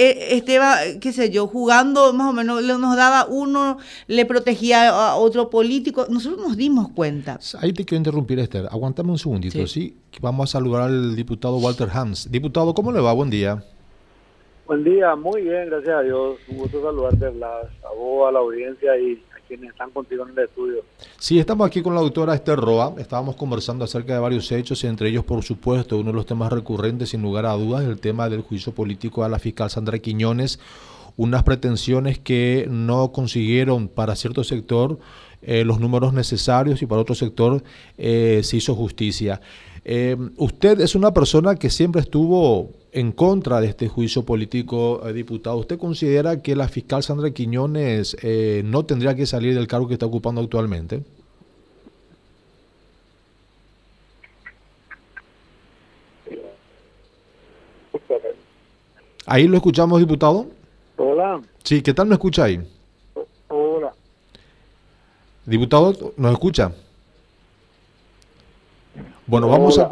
eh, 0.00 0.36
estaba, 0.36 0.76
qué 1.00 1.12
sé 1.12 1.30
yo, 1.30 1.48
jugando 1.48 2.12
más 2.12 2.30
o 2.30 2.32
menos, 2.32 2.62
nos 2.62 2.96
daba 2.96 3.26
uno, 3.28 3.78
le 4.06 4.24
protegía 4.26 4.90
a 4.90 5.16
otro 5.16 5.50
político. 5.50 6.06
Nosotros 6.08 6.40
nos 6.40 6.56
dimos 6.56 6.90
cuenta. 6.90 7.40
Ahí 7.60 7.72
te 7.72 7.84
quiero 7.84 7.98
interrumpir, 7.98 8.38
Esther. 8.38 8.68
Aguantame 8.70 9.10
un 9.10 9.18
segundito, 9.18 9.66
¿sí? 9.66 9.96
Vamos 10.20 10.50
a 10.50 10.52
saludar 10.52 10.82
al 10.82 11.16
diputado 11.16 11.56
Walter 11.56 11.88
Hams. 11.92 12.30
Diputado, 12.30 12.74
¿cómo 12.74 12.92
le 12.92 13.00
va? 13.00 13.12
Buen 13.12 13.28
día. 13.28 13.64
Buen 14.68 14.84
día, 14.84 15.16
muy 15.16 15.42
bien, 15.42 15.66
gracias 15.66 15.96
a 15.96 16.02
Dios. 16.02 16.38
Un 16.46 16.58
gusto 16.58 16.80
saludarte, 16.80 17.30
Blas, 17.30 17.66
a 17.84 17.94
vos, 17.96 18.28
a 18.28 18.32
la 18.32 18.38
audiencia 18.38 18.96
y 18.98 19.20
quienes 19.48 19.70
están 19.70 19.90
contigo 19.90 20.24
el 20.24 20.38
estudio. 20.38 20.84
Sí, 21.18 21.38
estamos 21.38 21.66
aquí 21.66 21.82
con 21.82 21.94
la 21.94 22.00
doctora 22.00 22.34
Esther 22.34 22.58
Roa. 22.58 22.94
Estábamos 22.98 23.34
conversando 23.34 23.84
acerca 23.84 24.12
de 24.12 24.20
varios 24.20 24.52
hechos, 24.52 24.84
entre 24.84 25.08
ellos, 25.08 25.24
por 25.24 25.42
supuesto, 25.42 25.96
uno 25.96 26.10
de 26.10 26.16
los 26.16 26.26
temas 26.26 26.52
recurrentes, 26.52 27.08
sin 27.08 27.22
lugar 27.22 27.46
a 27.46 27.54
dudas, 27.54 27.84
el 27.84 27.98
tema 27.98 28.28
del 28.28 28.42
juicio 28.42 28.72
político 28.72 29.24
a 29.24 29.28
la 29.28 29.38
fiscal 29.38 29.70
Sandra 29.70 29.98
Quiñones. 29.98 30.60
Unas 31.16 31.42
pretensiones 31.42 32.20
que 32.20 32.68
no 32.70 33.10
consiguieron 33.10 33.88
para 33.88 34.14
cierto 34.14 34.44
sector 34.44 35.00
eh, 35.42 35.64
los 35.64 35.80
números 35.80 36.12
necesarios 36.12 36.82
y 36.82 36.86
para 36.86 37.00
otro 37.00 37.14
sector 37.14 37.62
eh, 37.96 38.40
se 38.44 38.56
hizo 38.56 38.74
justicia. 38.74 39.40
Eh, 39.84 40.16
usted 40.36 40.80
es 40.80 40.94
una 40.94 41.12
persona 41.12 41.54
que 41.54 41.70
siempre 41.70 42.00
estuvo 42.00 42.70
en 42.92 43.12
contra 43.12 43.60
de 43.60 43.68
este 43.68 43.88
juicio 43.88 44.24
político, 44.24 45.06
eh, 45.06 45.12
diputado. 45.12 45.56
¿Usted 45.58 45.78
considera 45.78 46.42
que 46.42 46.56
la 46.56 46.68
fiscal 46.68 47.02
Sandra 47.02 47.30
Quiñones 47.30 48.16
eh, 48.22 48.62
no 48.64 48.84
tendría 48.84 49.14
que 49.14 49.26
salir 49.26 49.54
del 49.54 49.66
cargo 49.66 49.88
que 49.88 49.94
está 49.94 50.06
ocupando 50.06 50.40
actualmente? 50.40 51.02
Ahí 59.26 59.46
lo 59.46 59.56
escuchamos, 59.56 60.00
diputado. 60.00 60.46
Hola. 60.96 61.42
Sí, 61.62 61.82
¿qué 61.82 61.92
tal 61.92 62.06
me 62.06 62.14
escucha 62.14 62.44
ahí? 62.44 62.66
Hola. 63.48 63.92
Diputado, 65.44 66.14
¿nos 66.16 66.32
escucha? 66.32 66.72
Bueno, 69.26 69.48
vamos 69.48 69.78
a... 69.78 69.90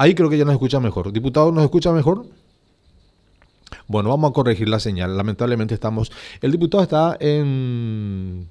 Ahí 0.00 0.14
creo 0.14 0.30
que 0.30 0.38
ya 0.38 0.44
nos 0.44 0.54
escucha 0.54 0.78
mejor. 0.78 1.12
Diputado, 1.12 1.50
¿nos 1.50 1.64
escucha 1.64 1.90
mejor? 1.90 2.24
Bueno, 3.88 4.10
vamos 4.10 4.30
a 4.30 4.32
corregir 4.32 4.68
la 4.68 4.78
señal. 4.78 5.16
Lamentablemente 5.16 5.74
estamos... 5.74 6.12
El 6.40 6.52
diputado 6.52 6.84
está 6.84 7.16
en... 7.18 8.46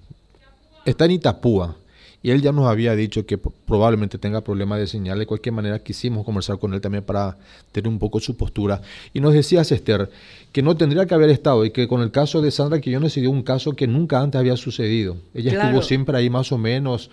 Está 0.84 1.06
en 1.06 1.12
Itapúa. 1.12 1.78
Y 2.22 2.32
él 2.32 2.42
ya 2.42 2.52
nos 2.52 2.68
había 2.68 2.98
dicho 2.98 3.26
que 3.26 3.38
probablemente 3.38 4.18
tenga 4.18 4.42
problemas 4.42 4.80
de 4.80 4.88
señal. 4.88 5.20
De 5.20 5.26
cualquier 5.26 5.54
manera, 5.54 5.80
quisimos 5.80 6.26
conversar 6.26 6.60
con 6.60 6.74
él 6.74 6.82
también 6.82 7.06
para 7.06 7.38
tener 7.72 7.88
un 7.88 7.98
poco 7.98 8.20
su 8.20 8.36
postura. 8.36 8.82
Y 9.14 9.22
nos 9.22 9.34
decía 9.34 9.62
Esther 9.62 10.10
que 10.52 10.62
no 10.62 10.76
tendría 10.76 11.06
que 11.06 11.14
haber 11.14 11.30
estado 11.30 11.64
y 11.64 11.72
que 11.72 11.88
con 11.88 12.02
el 12.02 12.12
caso 12.12 12.42
de 12.42 12.52
Sandra 12.52 12.82
Quillones 12.82 13.14
se 13.14 13.22
dio 13.22 13.32
un 13.32 13.44
caso 13.44 13.72
que 13.72 13.88
nunca 13.88 14.20
antes 14.20 14.38
había 14.38 14.58
sucedido. 14.58 15.16
Ella 15.34 15.54
estuvo 15.54 15.82
siempre 15.82 16.18
ahí 16.18 16.30
más 16.30 16.52
o 16.52 16.58
menos 16.58 17.10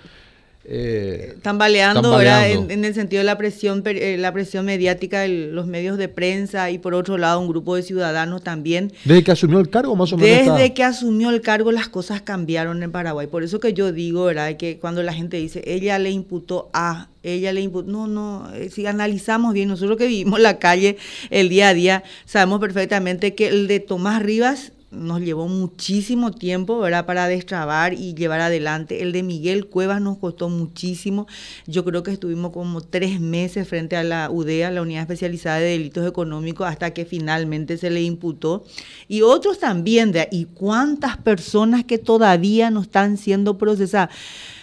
eh, 0.66 1.36
tambaleando, 1.42 2.20
En, 2.22 2.84
el 2.84 2.94
sentido 2.94 3.20
de 3.20 3.24
la 3.24 3.36
presión, 3.36 3.82
eh, 3.84 4.16
la 4.18 4.32
presión 4.32 4.64
mediática 4.64 5.20
de 5.20 5.28
los 5.28 5.66
medios 5.66 5.98
de 5.98 6.08
prensa 6.08 6.70
y 6.70 6.78
por 6.78 6.94
otro 6.94 7.18
lado 7.18 7.38
un 7.40 7.48
grupo 7.48 7.76
de 7.76 7.82
ciudadanos 7.82 8.42
también. 8.42 8.90
Desde 9.04 9.22
que 9.22 9.32
asumió 9.32 9.60
el 9.60 9.68
cargo, 9.68 9.94
más 9.94 10.12
o 10.14 10.16
menos. 10.16 10.56
Desde 10.56 10.72
que 10.72 10.82
asumió 10.82 11.28
el 11.30 11.42
cargo, 11.42 11.70
las 11.70 11.88
cosas 11.88 12.22
cambiaron 12.22 12.82
en 12.82 12.90
Paraguay. 12.92 13.26
Por 13.26 13.42
eso 13.42 13.60
que 13.60 13.74
yo 13.74 13.92
digo, 13.92 14.24
¿verdad? 14.24 14.56
Que 14.56 14.78
cuando 14.78 15.02
la 15.02 15.12
gente 15.12 15.36
dice, 15.36 15.62
ella 15.66 15.98
le 15.98 16.10
imputó 16.10 16.70
a, 16.72 17.08
ella 17.22 17.52
le 17.52 17.60
imputó. 17.60 17.90
No, 17.90 18.06
no, 18.06 18.50
eh, 18.54 18.70
si 18.70 18.86
analizamos 18.86 19.52
bien, 19.52 19.68
nosotros 19.68 19.98
que 19.98 20.06
vivimos 20.06 20.40
la 20.40 20.58
calle 20.58 20.96
el 21.28 21.50
día 21.50 21.68
a 21.68 21.74
día, 21.74 22.04
sabemos 22.24 22.60
perfectamente 22.60 23.34
que 23.34 23.48
el 23.48 23.68
de 23.68 23.80
Tomás 23.80 24.22
Rivas 24.22 24.72
nos 24.94 25.20
llevó 25.20 25.48
muchísimo 25.48 26.30
tiempo, 26.30 26.78
¿verdad?, 26.78 27.06
para 27.06 27.28
destrabar 27.28 27.94
y 27.94 28.14
llevar 28.14 28.40
adelante. 28.40 29.02
El 29.02 29.12
de 29.12 29.22
Miguel 29.22 29.66
Cuevas 29.66 30.00
nos 30.00 30.18
costó 30.18 30.48
muchísimo. 30.48 31.26
Yo 31.66 31.84
creo 31.84 32.02
que 32.02 32.12
estuvimos 32.12 32.52
como 32.52 32.80
tres 32.80 33.20
meses 33.20 33.68
frente 33.68 33.96
a 33.96 34.02
la 34.02 34.30
UDEA, 34.30 34.70
la 34.70 34.82
Unidad 34.82 35.02
Especializada 35.02 35.58
de 35.58 35.70
Delitos 35.70 36.06
Económicos, 36.06 36.66
hasta 36.66 36.92
que 36.92 37.04
finalmente 37.04 37.76
se 37.76 37.90
le 37.90 38.02
imputó. 38.02 38.64
Y 39.08 39.22
otros 39.22 39.58
también, 39.58 40.12
¿de? 40.12 40.28
¿y 40.30 40.46
cuántas 40.46 41.16
personas 41.18 41.84
que 41.84 41.98
todavía 41.98 42.70
no 42.70 42.82
están 42.82 43.16
siendo 43.16 43.58
procesadas? 43.58 44.10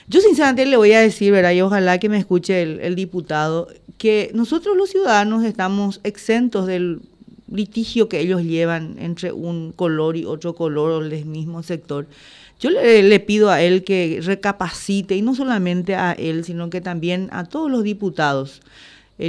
Yo 0.08 0.20
sinceramente 0.20 0.66
le 0.66 0.78
voy 0.78 0.92
a 0.94 1.00
decir, 1.00 1.32
¿verdad? 1.32 1.52
Y 1.52 1.62
ojalá 1.62 2.00
que 2.00 2.10
me 2.10 2.18
escuche 2.18 2.62
el, 2.62 2.80
el 2.82 2.96
diputado, 2.96 3.68
que 3.98 4.32
nosotros 4.34 4.76
los 4.76 4.90
ciudadanos 4.90 5.46
estamos 5.46 6.02
exentos 6.04 6.66
del 6.66 7.02
litigio 7.52 8.10
que 8.10 8.20
ellos 8.20 8.44
llevan 8.44 8.96
entre 9.00 9.32
un 9.32 9.72
color 9.72 10.18
y 10.18 10.26
otro 10.26 10.56
color 10.56 10.92
o 10.92 11.00
del 11.02 11.26
mismo 11.26 11.64
sector. 11.64 12.08
Yo 12.60 12.70
le, 12.70 13.20
pido 13.20 13.50
a 13.50 13.62
él 13.62 13.84
que 13.84 14.20
recapacite, 14.24 15.16
y 15.16 15.22
no 15.24 15.34
solamente 15.34 15.96
a 15.96 16.14
él, 16.14 16.46
sino 16.46 16.70
que 16.70 16.80
también 16.80 17.28
a 17.32 17.46
todos 17.46 17.72
los 17.72 17.84
diputados 17.84 18.62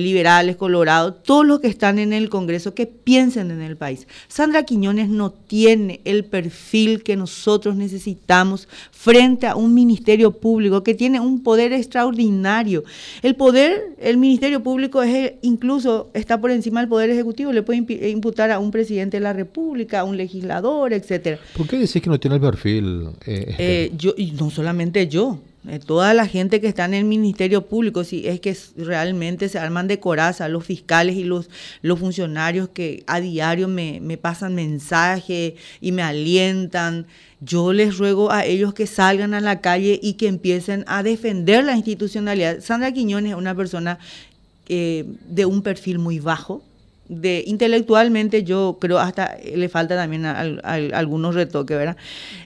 liberales, 0.00 0.56
colorados, 0.56 1.22
todos 1.22 1.46
los 1.46 1.60
que 1.60 1.68
están 1.68 1.98
en 1.98 2.12
el 2.12 2.28
Congreso, 2.28 2.74
que 2.74 2.86
piensen 2.86 3.50
en 3.50 3.60
el 3.60 3.76
país. 3.76 4.06
Sandra 4.28 4.64
Quiñones 4.64 5.08
no 5.08 5.30
tiene 5.30 6.00
el 6.04 6.24
perfil 6.24 7.02
que 7.02 7.16
nosotros 7.16 7.76
necesitamos 7.76 8.68
frente 8.90 9.46
a 9.46 9.56
un 9.56 9.74
ministerio 9.74 10.32
público 10.32 10.82
que 10.82 10.94
tiene 10.94 11.20
un 11.20 11.42
poder 11.42 11.72
extraordinario. 11.72 12.84
El 13.22 13.36
poder, 13.36 13.96
el 13.98 14.18
ministerio 14.18 14.62
público 14.62 15.02
es 15.02 15.34
incluso 15.42 16.10
está 16.14 16.40
por 16.40 16.50
encima 16.50 16.80
del 16.80 16.88
poder 16.88 17.10
ejecutivo, 17.10 17.52
le 17.52 17.62
puede 17.62 18.08
imputar 18.10 18.50
a 18.50 18.58
un 18.58 18.70
presidente 18.70 19.18
de 19.18 19.22
la 19.22 19.32
República, 19.32 20.00
a 20.00 20.04
un 20.04 20.16
legislador, 20.16 20.92
etcétera. 20.92 21.38
¿Por 21.56 21.66
qué 21.66 21.78
decís 21.78 22.00
que 22.02 22.10
no 22.10 22.18
tiene 22.18 22.36
el 22.36 22.42
perfil? 22.42 23.08
Eh, 23.26 23.54
eh, 23.58 23.92
yo 23.96 24.14
y 24.16 24.32
no 24.32 24.50
solamente 24.50 25.08
yo. 25.08 25.38
Eh, 25.68 25.78
toda 25.78 26.12
la 26.12 26.26
gente 26.26 26.60
que 26.60 26.66
está 26.66 26.84
en 26.86 26.94
el 26.94 27.04
Ministerio 27.04 27.66
Público, 27.66 28.02
si 28.02 28.26
es 28.26 28.40
que 28.40 28.56
realmente 28.76 29.48
se 29.48 29.60
arman 29.60 29.86
de 29.86 30.00
coraza, 30.00 30.48
los 30.48 30.64
fiscales 30.64 31.14
y 31.14 31.22
los, 31.22 31.48
los 31.82 32.00
funcionarios 32.00 32.68
que 32.70 33.04
a 33.06 33.20
diario 33.20 33.68
me, 33.68 34.00
me 34.00 34.16
pasan 34.16 34.56
mensajes 34.56 35.54
y 35.80 35.92
me 35.92 36.02
alientan, 36.02 37.06
yo 37.40 37.72
les 37.72 37.96
ruego 37.96 38.32
a 38.32 38.44
ellos 38.44 38.74
que 38.74 38.88
salgan 38.88 39.34
a 39.34 39.40
la 39.40 39.60
calle 39.60 40.00
y 40.02 40.14
que 40.14 40.26
empiecen 40.26 40.84
a 40.88 41.04
defender 41.04 41.64
la 41.64 41.76
institucionalidad. 41.76 42.60
Sandra 42.60 42.92
Quiñones 42.92 43.32
es 43.32 43.38
una 43.38 43.54
persona 43.54 43.98
eh, 44.68 45.04
de 45.28 45.44
un 45.44 45.62
perfil 45.62 45.98
muy 45.98 46.18
bajo, 46.18 46.62
de 47.08 47.44
intelectualmente 47.46 48.44
yo 48.44 48.78
creo 48.80 48.98
hasta 48.98 49.36
le 49.54 49.68
falta 49.68 49.96
también 49.96 50.24
algunos 50.24 51.34
retoques, 51.34 51.76
¿verdad? 51.76 51.96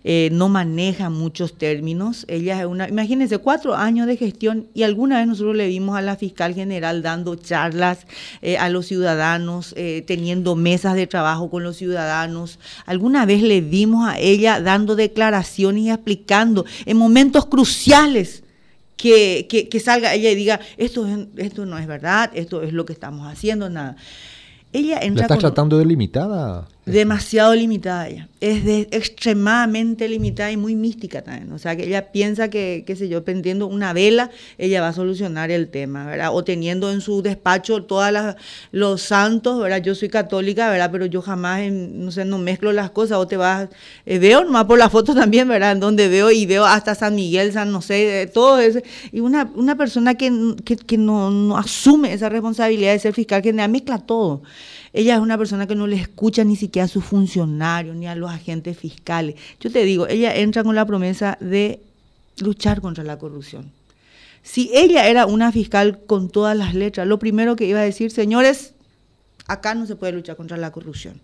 Eh, 0.03 0.31
no 0.33 0.49
maneja 0.49 1.11
muchos 1.11 1.57
términos. 1.57 2.25
Ella 2.29 2.61
es 2.61 2.67
una, 2.67 2.89
imagínense, 2.89 3.39
cuatro 3.39 3.75
años 3.75 4.07
de 4.07 4.17
gestión 4.17 4.67
y 4.75 4.83
alguna 4.83 5.19
vez 5.19 5.27
nosotros 5.27 5.57
le 5.57 5.69
vimos 5.69 5.97
a 5.97 6.03
la 6.03 6.17
fiscal 6.17 6.55
general 6.55 7.03
dando 7.03 7.37
charlas 7.37 8.07
eh, 8.43 8.57
a 8.57 8.69
los 8.69 8.87
ciudadanos, 8.87 9.75
eh, 9.77 10.03
teniendo 10.07 10.57
mesas 10.57 10.95
de 10.95 11.07
trabajo 11.07 11.51
con 11.51 11.63
los 11.63 11.77
ciudadanos. 11.77 12.59
Alguna 12.87 13.27
vez 13.27 13.43
le 13.43 13.61
vimos 13.61 14.09
a 14.09 14.19
ella 14.19 14.61
dando 14.61 14.97
declaraciones 14.97 15.83
y 15.83 15.91
explicando 15.91 16.65
en 16.87 16.97
momentos 16.97 17.47
cruciales 17.47 18.43
que, 18.97 19.47
que, 19.71 19.81
salga 19.81 20.15
ella 20.15 20.31
y 20.31 20.35
diga, 20.35 20.61
esto, 20.79 21.07
esto 21.37 21.67
no 21.67 21.79
es 21.79 21.87
verdad, 21.87 22.31
esto 22.35 22.63
es 22.63 22.73
lo 22.73 22.87
que 22.87 22.95
estamos 22.95 23.31
haciendo, 23.31 23.69
nada. 23.69 23.97
Ella 24.77 24.99
entra 25.01 25.23
¿La 25.23 25.23
estás 25.23 25.39
tratando 25.39 25.79
de 25.79 25.87
limitada? 25.87 26.69
Demasiado 26.87 27.53
limitada 27.53 28.07
ella. 28.07 28.29
Es 28.41 28.65
de, 28.65 28.87
extremadamente 28.93 30.09
limitada 30.09 30.53
y 30.53 30.57
muy 30.57 30.77
mística 30.77 31.21
también. 31.21 31.51
O 31.51 31.59
sea, 31.59 31.75
que 31.75 31.83
ella 31.83 32.13
piensa 32.13 32.49
que, 32.49 32.85
qué 32.87 32.95
sé 32.95 33.09
yo, 33.09 33.25
pendiendo 33.25 33.67
una 33.67 33.93
vela, 33.93 34.31
ella 34.57 34.81
va 34.83 34.89
a 34.89 34.93
solucionar 34.93 35.51
el 35.51 35.67
tema, 35.69 36.07
¿verdad? 36.07 36.31
O 36.33 36.45
teniendo 36.45 36.93
en 36.93 37.01
su 37.01 37.23
despacho 37.23 37.83
todos 37.83 38.37
los 38.71 39.03
santos, 39.03 39.61
¿verdad? 39.61 39.83
Yo 39.83 39.97
soy 39.97 40.09
católica, 40.09 40.71
¿verdad? 40.71 40.91
Pero 40.93 41.07
yo 41.07 41.23
jamás, 41.23 41.73
no 41.73 42.13
sé, 42.13 42.25
no 42.25 42.39
mezclo 42.39 42.71
las 42.73 42.93
cosas. 42.93 43.19
O 43.19 43.27
te 43.27 43.37
vas, 43.37 43.69
eh, 44.05 44.21
veo 44.21 44.45
nomás 44.45 44.67
por 44.67 44.79
la 44.79 44.89
foto 44.89 45.13
también, 45.17 45.49
¿verdad? 45.49 45.73
En 45.73 45.81
donde 45.81 46.07
veo 46.07 46.31
y 46.31 46.47
veo 46.47 46.65
hasta 46.65 46.95
San 46.95 47.17
Miguel, 47.17 47.53
San, 47.53 47.73
no 47.73 47.83
sé, 47.83 48.31
todo 48.33 48.61
eso. 48.61 48.79
Y 49.11 49.19
una, 49.19 49.51
una 49.57 49.77
persona 49.77 50.15
que, 50.15 50.31
que, 50.65 50.99
no, 50.99 51.33
no 51.33 51.59
asume 51.59 52.13
esa 52.13 52.29
responsabilidad 52.29 52.93
de 52.93 53.01
ser 53.01 53.13
fiscal 53.13 53.43
general 53.43 53.73
mezcla 53.73 53.99
todo. 53.99 54.43
Ella 54.97 55.17
es 55.17 55.21
una 55.21 55.37
persona 55.37 55.67
que 55.67 55.75
no 55.75 55.87
le 55.87 55.97
escucha 55.97 56.43
ni 56.43 56.57
siquiera 56.57 56.87
a 56.87 56.89
sus 56.89 57.05
funcionarios 57.05 57.95
ni 57.95 58.07
a 58.07 58.15
los 58.15 58.31
agentes 58.31 58.79
fiscales. 58.79 59.35
Yo 59.61 59.71
te 59.71 59.85
digo, 59.85 60.09
ella 60.09 60.35
entra 60.35 60.65
con 60.65 60.75
la 60.75 60.87
promesa 60.87 61.37
de 61.39 61.81
luchar 62.39 62.81
contra 62.81 63.05
la 63.05 63.19
corrupción. 63.19 63.71
Si 64.43 64.71
ella 64.73 65.07
era 65.07 65.27
una 65.27 65.53
fiscal 65.53 65.99
con 66.07 66.31
todas 66.31 66.57
las 66.57 66.75
letras, 66.75 67.07
lo 67.07 67.19
primero 67.19 67.57
que 67.57 67.67
iba 67.67 67.81
a 67.81 67.83
decir, 67.83 68.11
señores, 68.11 68.73
acá 69.47 69.75
no 69.75 69.85
se 69.85 69.97
puede 69.97 70.15
luchar 70.15 70.37
contra 70.37 70.57
la 70.57 70.73
corrupción. 70.73 71.21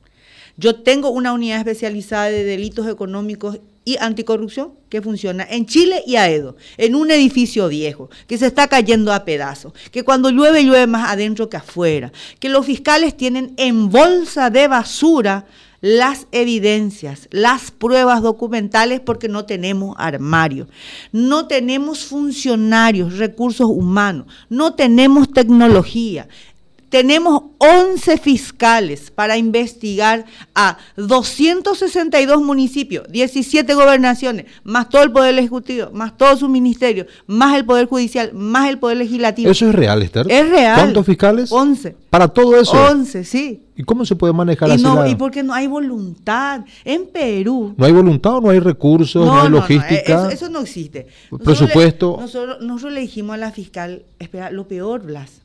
Yo 0.57 0.77
tengo 0.77 1.11
una 1.11 1.33
unidad 1.33 1.59
especializada 1.59 2.27
de 2.27 2.45
delitos 2.45 2.87
económicos 2.89 3.59
y 3.85 3.97
anticorrupción 3.99 4.73
que 4.89 5.03
funciona 5.03 5.47
en 5.49 5.67
Chile 5.67 6.03
y 6.07 6.17
Aedo, 6.17 6.57
en 6.77 6.95
un 6.95 7.11
edificio 7.11 7.69
viejo, 7.69 8.11
que 8.27 8.39
se 8.39 8.47
está 8.47 8.69
cayendo 8.69 9.13
a 9.13 9.25
pedazos, 9.25 9.73
que 9.91 10.05
cuando 10.05 10.31
llueve 10.31 10.65
llueve 10.65 10.87
más 10.87 11.11
adentro 11.11 11.49
que 11.49 11.57
afuera, 11.57 12.13
que 12.39 12.49
los 12.49 12.67
fiscales 12.67 13.17
tienen 13.17 13.55
en 13.57 13.91
bolsa 13.91 14.51
de 14.51 14.69
basura 14.69 15.47
las 15.83 16.29
evidencias, 16.31 17.29
las 17.33 17.73
pruebas 17.73 18.23
documentales 18.23 19.01
porque 19.01 19.29
no 19.29 19.47
tenemos 19.47 19.97
armario, 19.99 20.69
no 21.11 21.49
tenemos 21.49 22.05
funcionarios, 22.05 23.19
recursos 23.19 23.67
humanos, 23.67 24.27
no 24.49 24.75
tenemos 24.75 25.33
tecnología. 25.33 26.29
Tenemos 26.93 27.45
11 27.57 28.19
fiscales 28.19 29.11
para 29.11 29.39
investigar 29.39 30.27
a 30.55 30.77
262 30.99 32.43
municipios, 32.43 33.11
17 33.11 33.73
gobernaciones, 33.73 34.45
más 34.63 34.91
todo 34.91 35.03
el 35.03 35.11
Poder 35.11 35.39
Ejecutivo, 35.39 35.89
más 35.95 36.19
todos 36.19 36.41
sus 36.41 36.51
ministerios, 36.51 37.07
más 37.27 37.57
el 37.57 37.65
Poder 37.65 37.87
Judicial, 37.87 38.35
más 38.35 38.69
el 38.69 38.79
Poder 38.79 38.99
Legislativo. 38.99 39.51
¿Eso 39.51 39.71
es 39.71 39.75
real, 39.75 40.03
Esther? 40.03 40.31
Es 40.31 40.51
real. 40.51 40.79
¿Cuántos 40.79 41.07
fiscales? 41.07 41.51
11. 41.51 41.97
¿Para 42.11 42.29
todo 42.29 42.61
eso? 42.61 42.73
11, 42.73 43.25
sí. 43.25 43.63
¿Y 43.75 43.85
cómo 43.85 44.05
se 44.05 44.15
puede 44.15 44.35
manejar 44.35 44.69
y 44.69 44.73
así? 44.73 44.83
No, 44.83 44.97
la- 44.97 45.09
y 45.09 45.15
porque 45.15 45.43
no 45.43 45.55
hay 45.55 45.69
voluntad. 45.69 46.61
En 46.85 47.07
Perú. 47.07 47.73
¿No 47.75 47.87
hay 47.87 47.93
voluntad 47.93 48.37
o 48.37 48.41
no 48.43 48.51
hay 48.51 48.59
recursos, 48.59 49.25
no, 49.25 49.41
hay 49.41 49.49
logística? 49.49 50.25
eso, 50.27 50.29
eso 50.29 50.49
no 50.51 50.61
existe. 50.61 51.07
Presupuesto. 51.43 52.17
Le, 52.19 52.23
nosotros, 52.25 52.57
nosotros 52.61 52.93
le 52.93 53.01
dijimos 53.01 53.33
a 53.33 53.39
la 53.39 53.51
fiscal, 53.51 54.03
espera, 54.19 54.51
lo 54.51 54.69
peor, 54.69 55.01
Blas, 55.07 55.41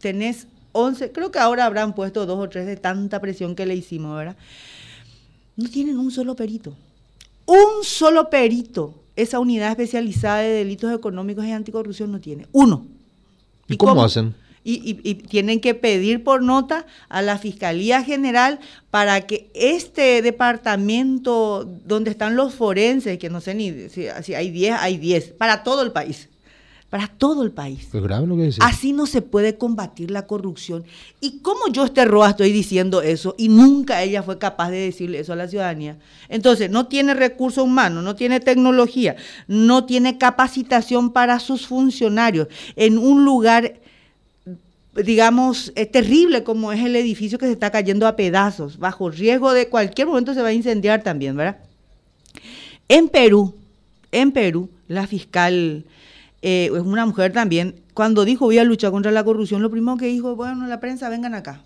tenés 0.00 0.46
11, 0.72 1.12
creo 1.12 1.30
que 1.30 1.38
ahora 1.38 1.66
habrán 1.66 1.94
puesto 1.94 2.24
dos 2.26 2.38
o 2.38 2.48
tres 2.48 2.66
de 2.66 2.76
tanta 2.76 3.20
presión 3.20 3.54
que 3.54 3.66
le 3.66 3.74
hicimos, 3.76 4.16
¿verdad? 4.16 4.36
No 5.56 5.68
tienen 5.68 5.98
un 5.98 6.10
solo 6.10 6.34
perito. 6.34 6.74
Un 7.46 7.84
solo 7.84 8.30
perito. 8.30 8.94
Esa 9.16 9.38
unidad 9.38 9.70
especializada 9.70 10.38
de 10.38 10.48
delitos 10.50 10.92
económicos 10.94 11.44
y 11.44 11.52
anticorrupción 11.52 12.10
no 12.10 12.20
tiene. 12.20 12.46
Uno. 12.52 12.86
¿Y 13.68 13.76
cómo 13.76 14.02
hacen? 14.02 14.34
Y, 14.64 14.74
y- 14.74 15.00
y 15.10 15.14
tienen 15.16 15.60
que 15.60 15.74
pedir 15.74 16.22
por 16.22 16.42
nota 16.42 16.86
a 17.08 17.20
la 17.20 17.36
Fiscalía 17.36 18.02
General 18.04 18.60
para 18.90 19.22
que 19.26 19.50
este 19.54 20.22
departamento 20.22 21.64
donde 21.84 22.10
están 22.12 22.36
los 22.36 22.54
forenses, 22.54 23.18
que 23.18 23.28
no 23.28 23.40
sé 23.40 23.54
ni 23.54 23.88
si, 23.88 24.06
si 24.22 24.34
hay 24.34 24.50
10, 24.50 24.74
hay 24.78 24.98
10, 24.98 25.32
para 25.32 25.62
todo 25.64 25.82
el 25.82 25.92
país. 25.92 26.28
Para 26.92 27.06
todo 27.06 27.42
el 27.42 27.52
país. 27.52 27.88
Es 27.90 28.02
grave 28.02 28.26
lo 28.26 28.36
que 28.36 28.42
dice. 28.42 28.58
Así 28.60 28.92
no 28.92 29.06
se 29.06 29.22
puede 29.22 29.56
combatir 29.56 30.10
la 30.10 30.26
corrupción. 30.26 30.84
Y 31.22 31.38
como 31.38 31.68
yo, 31.72 31.86
este 31.86 32.04
Roa, 32.04 32.28
estoy 32.28 32.52
diciendo 32.52 33.00
eso 33.00 33.34
y 33.38 33.48
nunca 33.48 34.02
ella 34.02 34.22
fue 34.22 34.36
capaz 34.36 34.68
de 34.68 34.76
decirle 34.76 35.18
eso 35.18 35.32
a 35.32 35.36
la 35.36 35.48
ciudadanía. 35.48 35.96
Entonces, 36.28 36.68
no 36.68 36.88
tiene 36.88 37.14
recursos 37.14 37.64
humanos, 37.64 38.04
no 38.04 38.14
tiene 38.14 38.40
tecnología, 38.40 39.16
no 39.48 39.86
tiene 39.86 40.18
capacitación 40.18 41.14
para 41.14 41.38
sus 41.40 41.66
funcionarios 41.66 42.48
en 42.76 42.98
un 42.98 43.24
lugar, 43.24 43.80
digamos, 44.94 45.72
eh, 45.76 45.86
terrible 45.86 46.44
como 46.44 46.74
es 46.74 46.84
el 46.84 46.94
edificio 46.94 47.38
que 47.38 47.46
se 47.46 47.52
está 47.52 47.70
cayendo 47.70 48.06
a 48.06 48.16
pedazos, 48.16 48.78
bajo 48.78 49.08
riesgo 49.08 49.54
de 49.54 49.70
cualquier 49.70 50.08
momento 50.08 50.34
se 50.34 50.42
va 50.42 50.48
a 50.48 50.52
incendiar 50.52 51.02
también, 51.02 51.38
¿verdad? 51.38 51.56
En 52.86 53.08
Perú, 53.08 53.54
en 54.10 54.30
Perú, 54.30 54.68
la 54.88 55.06
fiscal 55.06 55.86
eh, 56.42 56.70
es 56.74 56.82
una 56.82 57.06
mujer 57.06 57.32
también, 57.32 57.80
cuando 57.94 58.24
dijo 58.24 58.46
voy 58.46 58.58
a 58.58 58.64
luchar 58.64 58.90
contra 58.90 59.12
la 59.12 59.24
corrupción, 59.24 59.62
lo 59.62 59.70
primero 59.70 59.96
que 59.96 60.06
dijo, 60.06 60.34
bueno, 60.34 60.66
la 60.66 60.80
prensa, 60.80 61.08
vengan 61.08 61.34
acá. 61.34 61.62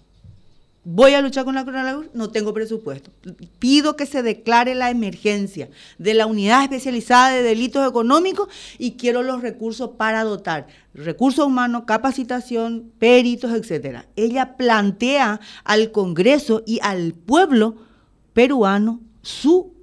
Voy 0.89 1.15
a 1.15 1.21
luchar 1.21 1.45
con 1.45 1.57
la 1.57 1.65
corrupción, 1.65 2.11
no 2.15 2.31
tengo 2.31 2.55
presupuesto. 2.55 3.11
Pido 3.59 3.97
que 3.97 4.07
se 4.07 4.23
declare 4.23 4.77
la 4.77 4.91
emergencia 4.91 5.69
de 5.99 6.15
la 6.15 6.27
unidad 6.27 6.63
especializada 6.63 7.31
de 7.31 7.43
delitos 7.43 7.89
económicos 7.89 8.49
y 8.79 8.93
quiero 8.93 9.25
los 9.25 9.43
recursos 9.43 9.91
para 9.97 10.23
dotar 10.23 10.69
recursos 10.95 11.45
humanos, 11.45 11.85
capacitación, 11.87 12.93
peritos, 13.01 13.53
etcétera. 13.53 14.07
Ella 14.15 14.57
plantea 14.57 15.41
al 15.65 15.91
Congreso 15.91 16.63
y 16.67 16.79
al 16.83 17.15
pueblo 17.15 17.75
peruano 18.33 19.01
su 19.23 19.76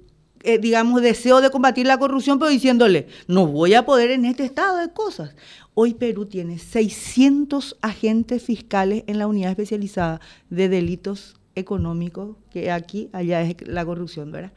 eh, 0.44 0.58
digamos, 0.58 1.00
deseo 1.00 1.40
de 1.40 1.50
combatir 1.50 1.86
la 1.86 1.98
corrupción, 1.98 2.38
pero 2.38 2.50
diciéndole, 2.50 3.08
no 3.26 3.46
voy 3.46 3.74
a 3.74 3.86
poder 3.86 4.10
en 4.10 4.26
este 4.26 4.44
estado 4.44 4.76
de 4.76 4.92
cosas. 4.92 5.34
Hoy 5.72 5.94
Perú 5.94 6.26
tiene 6.26 6.58
600 6.58 7.78
agentes 7.80 8.42
fiscales 8.42 9.04
en 9.06 9.18
la 9.18 9.26
unidad 9.26 9.50
especializada 9.50 10.20
de 10.50 10.68
delitos 10.68 11.36
económicos, 11.54 12.36
que 12.50 12.70
aquí, 12.70 13.08
allá 13.12 13.42
es 13.42 13.56
la 13.66 13.84
corrupción, 13.84 14.30
¿verdad? 14.32 14.52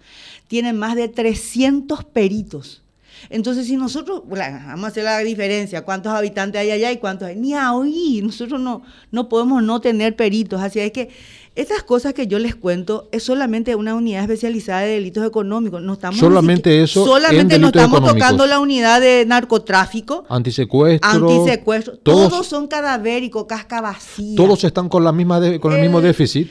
Tienen 0.48 0.78
más 0.78 0.96
de 0.96 1.08
300 1.08 2.04
peritos. 2.04 2.84
Entonces, 3.30 3.68
si 3.68 3.76
nosotros, 3.76 4.22
bueno, 4.26 4.60
vamos 4.68 4.86
a 4.86 4.88
hacer 4.88 5.04
la 5.04 5.18
diferencia, 5.20 5.84
cuántos 5.84 6.14
habitantes 6.14 6.60
hay 6.62 6.72
allá 6.72 6.92
y 6.92 6.98
cuántos 6.98 7.28
hay, 7.28 7.36
ni 7.36 7.54
ahí, 7.54 8.22
nosotros 8.24 8.60
no, 8.62 8.82
no 9.12 9.30
podemos 9.30 9.62
no 9.64 9.82
tener 9.82 10.16
peritos, 10.16 10.62
así 10.62 10.80
es 10.80 10.92
que 10.92 11.10
estas 11.56 11.82
cosas 11.82 12.14
que 12.14 12.28
yo 12.28 12.38
les 12.38 12.54
cuento 12.56 13.10
es 13.12 13.24
solamente 13.24 13.74
una 13.74 13.96
unidad 13.96 14.22
especializada 14.22 14.82
de 14.82 14.90
delitos 14.90 15.26
económicos. 15.26 15.82
No 15.82 15.94
estamos 15.94 16.20
Solamente 16.20 16.70
siquiera- 16.70 16.84
eso 16.86 17.00
en 17.02 17.06
Solamente 17.08 17.58
no 17.58 17.68
estamos 17.68 18.06
tocando 18.06 18.46
la 18.46 18.60
unidad 18.60 19.02
de 19.02 19.26
narcotráfico, 19.26 20.24
Antisecuestro. 20.30 21.10
antisecuestro. 21.10 21.98
Todos, 21.98 22.30
Todos, 22.30 22.46
son 22.48 22.68
cadavéricos, 22.68 23.46
casca 23.46 23.82
vacía. 23.82 24.36
todos 24.36 24.64
están 24.64 24.88
con, 24.88 25.04
la 25.04 25.12
misma 25.12 25.40
de- 25.40 25.60
con 25.60 25.74
el 25.74 25.82
mismo 25.82 26.00
Eh, 26.00 26.04
déficit. 26.04 26.48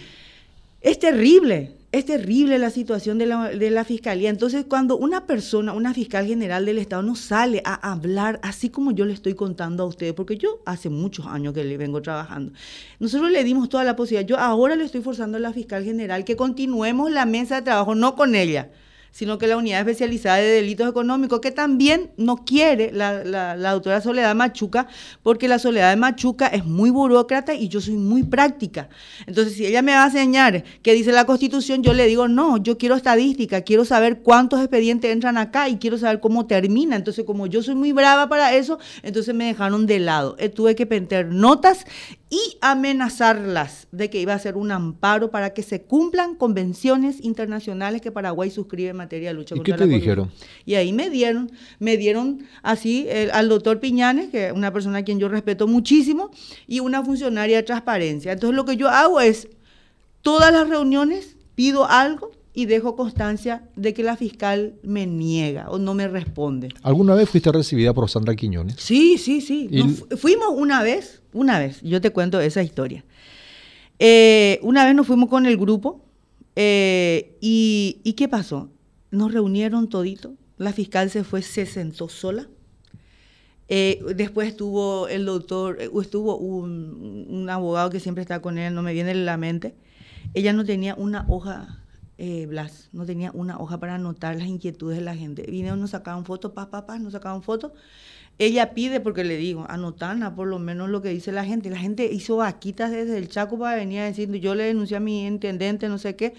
Es 0.81 0.99
terrible, 0.99 1.76
es 1.99 2.05
terrible 2.05 2.59
la 2.59 2.71
situación 2.71 3.19
de 3.19 3.27
la, 3.27 3.51
de 3.51 3.71
la 3.71 3.85
fiscalía. 3.85 4.31
Entonces, 4.31 4.65
cuando 4.69 4.97
una 4.97 5.27
persona, 5.27 5.73
una 5.73 5.95
fiscal 5.95 6.27
general 6.27 6.67
del 6.67 6.79
Estado, 6.79 7.03
no 7.03 7.15
sale 7.15 7.63
a 7.65 7.93
hablar 7.93 8.41
así 8.43 8.71
como 8.71 8.93
yo 8.93 9.05
le 9.05 9.13
estoy 9.13 9.35
contando 9.35 9.83
a 9.83 9.87
ustedes, 9.87 10.13
porque 10.13 10.37
yo 10.37 10.61
hace 10.65 10.89
muchos 10.89 11.27
años 11.27 11.55
que 11.55 11.65
le 11.65 11.77
vengo 11.77 12.03
trabajando, 12.03 12.53
nosotros 12.99 13.31
le 13.31 13.45
dimos 13.45 13.69
toda 13.69 13.85
la 13.85 13.97
posibilidad. 13.97 14.29
Yo 14.29 14.39
ahora 14.39 14.77
le 14.77 14.85
estoy 14.85 15.03
forzando 15.03 15.37
a 15.39 15.41
la 15.41 15.53
fiscal 15.53 15.85
general 15.85 16.25
que 16.25 16.37
continuemos 16.37 17.11
la 17.11 17.27
mesa 17.27 17.57
de 17.57 17.63
trabajo, 17.63 17.95
no 17.95 18.15
con 18.15 18.35
ella 18.35 18.71
sino 19.11 19.39
que 19.39 19.47
la 19.47 19.57
unidad 19.57 19.81
especializada 19.81 20.37
de 20.37 20.47
delitos 20.47 20.89
económicos, 20.89 21.41
que 21.41 21.51
también 21.51 22.11
no 22.17 22.45
quiere 22.45 22.93
la, 22.93 23.25
la, 23.25 23.57
la 23.57 23.73
doctora 23.73 24.01
Soledad 24.01 24.35
Machuca, 24.35 24.87
porque 25.23 25.49
la 25.49 25.59
Soledad 25.59 25.91
de 25.91 25.97
Machuca 25.97 26.47
es 26.49 26.65
muy 26.65 26.91
burócrata 26.91 27.55
y 27.55 27.69
yo 27.69 27.81
soy 27.81 27.95
muy 27.95 28.23
práctica. 28.23 28.89
Entonces, 29.27 29.55
si 29.55 29.67
ella 29.67 29.83
me 29.83 29.93
va 29.93 30.05
a 30.05 30.07
enseñar 30.07 30.65
qué 30.83 30.95
dice 30.95 31.13
la 31.13 31.25
Constitución, 31.25 31.83
yo 31.83 31.95
le 31.95 32.07
digo, 32.07 32.29
no, 32.29 32.59
yo 32.59 32.79
quiero 32.79 32.95
estadística, 32.95 33.63
quiero 33.63 33.85
saber 33.85 34.21
cuántos 34.21 34.61
expedientes 34.61 35.11
entran 35.11 35.39
acá 35.39 35.69
y 35.69 35.77
quiero 35.77 35.99
saber 35.99 36.21
cómo 36.21 36.47
termina. 36.47 36.97
Entonces, 36.97 37.25
como 37.25 37.47
yo 37.47 37.63
soy 37.63 37.75
muy 37.75 37.93
brava 37.93 38.29
para 38.29 38.55
eso, 38.55 38.79
entonces 39.03 39.35
me 39.35 39.47
dejaron 39.47 39.87
de 39.87 39.99
lado. 39.99 40.37
Eh, 40.39 40.49
tuve 40.49 40.75
que 40.75 40.87
meter 40.87 41.27
notas 41.27 41.85
y 42.29 42.59
amenazarlas 42.61 43.87
de 43.93 44.11
que 44.11 44.21
iba 44.21 44.35
a 44.35 44.39
ser 44.39 44.57
un 44.57 44.73
amparo 44.73 45.31
para 45.31 45.55
que 45.55 45.63
se 45.63 45.83
cumplan 45.83 46.35
convenciones 46.35 47.23
internacionales 47.23 48.01
que 48.03 48.11
Paraguay 48.11 48.51
suscribe 48.51 48.91
en 48.91 48.97
materia 49.07 49.29
de 49.31 49.35
lucha 49.35 49.55
¿Y 49.55 49.59
contra 49.59 49.77
qué 49.77 49.83
te 49.85 49.89
la 49.91 49.97
dijeron? 49.97 50.31
Y 50.65 50.75
ahí 50.75 50.93
me 50.93 51.09
dieron, 51.11 51.51
me 51.79 51.97
dieron 51.97 52.43
así 52.63 53.07
el- 53.09 53.31
al 53.31 53.49
doctor 53.49 53.81
Piñanes, 53.81 54.29
que 54.31 54.49
es 54.49 54.53
una 54.53 54.73
persona 54.73 54.99
a 54.99 55.03
quien 55.05 55.19
yo 55.19 55.29
respeto 55.29 55.67
muchísimo, 55.67 56.31
y 56.67 56.81
una 56.81 57.03
funcionaria 57.05 57.57
de 57.57 57.63
transparencia. 57.63 58.33
Entonces 58.33 58.55
lo 58.57 58.65
que 58.65 58.77
yo 58.77 58.89
hago 58.89 59.21
es, 59.21 59.49
todas 60.23 60.53
las 60.53 60.69
reuniones 60.69 61.37
pido 61.55 61.87
algo 61.89 62.33
y 62.53 62.65
dejo 62.67 62.97
constancia 62.97 63.63
de 63.77 63.93
que 63.93 64.03
la 64.03 64.17
fiscal 64.17 64.75
me 64.83 65.07
niega 65.07 65.69
o 65.71 65.79
no 65.79 65.93
me 65.95 66.09
responde. 66.09 66.69
¿Alguna 66.83 67.15
vez 67.15 67.29
fuiste 67.29 67.53
recibida 67.53 67.93
por 67.93 68.09
Sandra 68.09 68.35
Quiñones? 68.35 68.77
Sí, 68.79 69.19
sí, 69.19 69.41
sí. 69.43 69.69
Fu- 69.95 70.17
fuimos 70.17 70.49
una 70.57 70.83
vez, 70.83 71.21
una 71.35 71.59
vez, 71.59 71.81
yo 71.83 72.01
te 72.01 72.11
cuento 72.11 72.41
esa 72.41 72.63
historia. 72.63 73.05
Eh, 73.99 74.59
una 74.63 74.85
vez 74.85 74.95
nos 74.95 75.07
fuimos 75.07 75.29
con 75.29 75.47
el 75.47 75.57
grupo 75.57 76.03
eh, 76.55 77.37
y, 77.41 77.99
¿y 78.05 78.13
qué 78.15 78.29
pasó? 78.29 78.71
Nos 79.11 79.33
reunieron 79.33 79.89
todito, 79.89 80.35
la 80.59 80.73
fiscal 80.73 81.11
se 81.11 81.25
fue, 81.25 81.43
se 81.43 81.67
sentó 81.67 82.09
sola. 82.09 82.49
Eh, 83.69 84.01
después 84.15 84.49
estuvo 84.49 85.09
el 85.09 85.27
doctor, 85.27 85.79
eh, 85.81 85.91
estuvo 86.01 86.37
un, 86.37 87.47
abogado 87.51 87.91
que 87.91 88.01
siempre 88.01 88.23
está 88.23 88.41
con 88.41 88.59
él, 88.59 88.75
no 88.75 88.83
me 88.83 88.93
viene 88.93 89.11
en 89.11 89.27
la 89.27 89.37
mente. 89.37 89.75
Ella 90.35 90.53
no 90.53 90.65
tenía 90.65 90.95
una 90.95 91.27
hoja, 91.29 91.83
eh, 92.19 92.47
Blas, 92.47 92.89
no 92.93 93.05
tenía 93.07 93.31
una 93.33 93.59
hoja 93.59 93.79
para 93.79 93.97
anotar 93.97 94.37
las 94.37 94.47
inquietudes 94.47 94.99
de 94.99 95.05
la 95.05 95.17
gente. 95.17 95.43
Vinieron, 95.43 95.81
nos 95.81 95.91
sacaban 95.91 96.25
fotos, 96.25 96.53
pa, 96.53 96.71
pa, 96.71 96.87
pa, 96.87 96.99
nos 96.99 97.13
sacaban 97.13 97.43
fotos. 97.43 97.73
Ella 98.39 98.75
pide, 98.75 99.01
porque 99.01 99.25
le 99.25 99.37
digo, 99.37 99.65
anotana 99.69 100.35
por 100.35 100.47
lo 100.47 100.59
menos 100.59 100.91
lo 100.91 101.01
que 101.01 101.09
dice 101.09 101.33
la 101.33 101.45
gente. 101.45 101.71
La 101.71 101.79
gente 101.79 102.07
hizo 102.13 102.37
vaquitas 102.37 102.91
desde 102.91 103.17
el 103.17 103.29
Chaco 103.29 103.59
para 103.59 103.77
venir 103.77 104.01
a 104.01 104.05
decir, 104.05 104.31
yo 104.31 104.55
le 104.55 104.65
denuncié 104.65 104.99
a 104.99 105.01
mi 105.01 105.27
intendente, 105.27 105.89
no 105.89 105.99
sé 105.99 106.17
qué, 106.17 106.35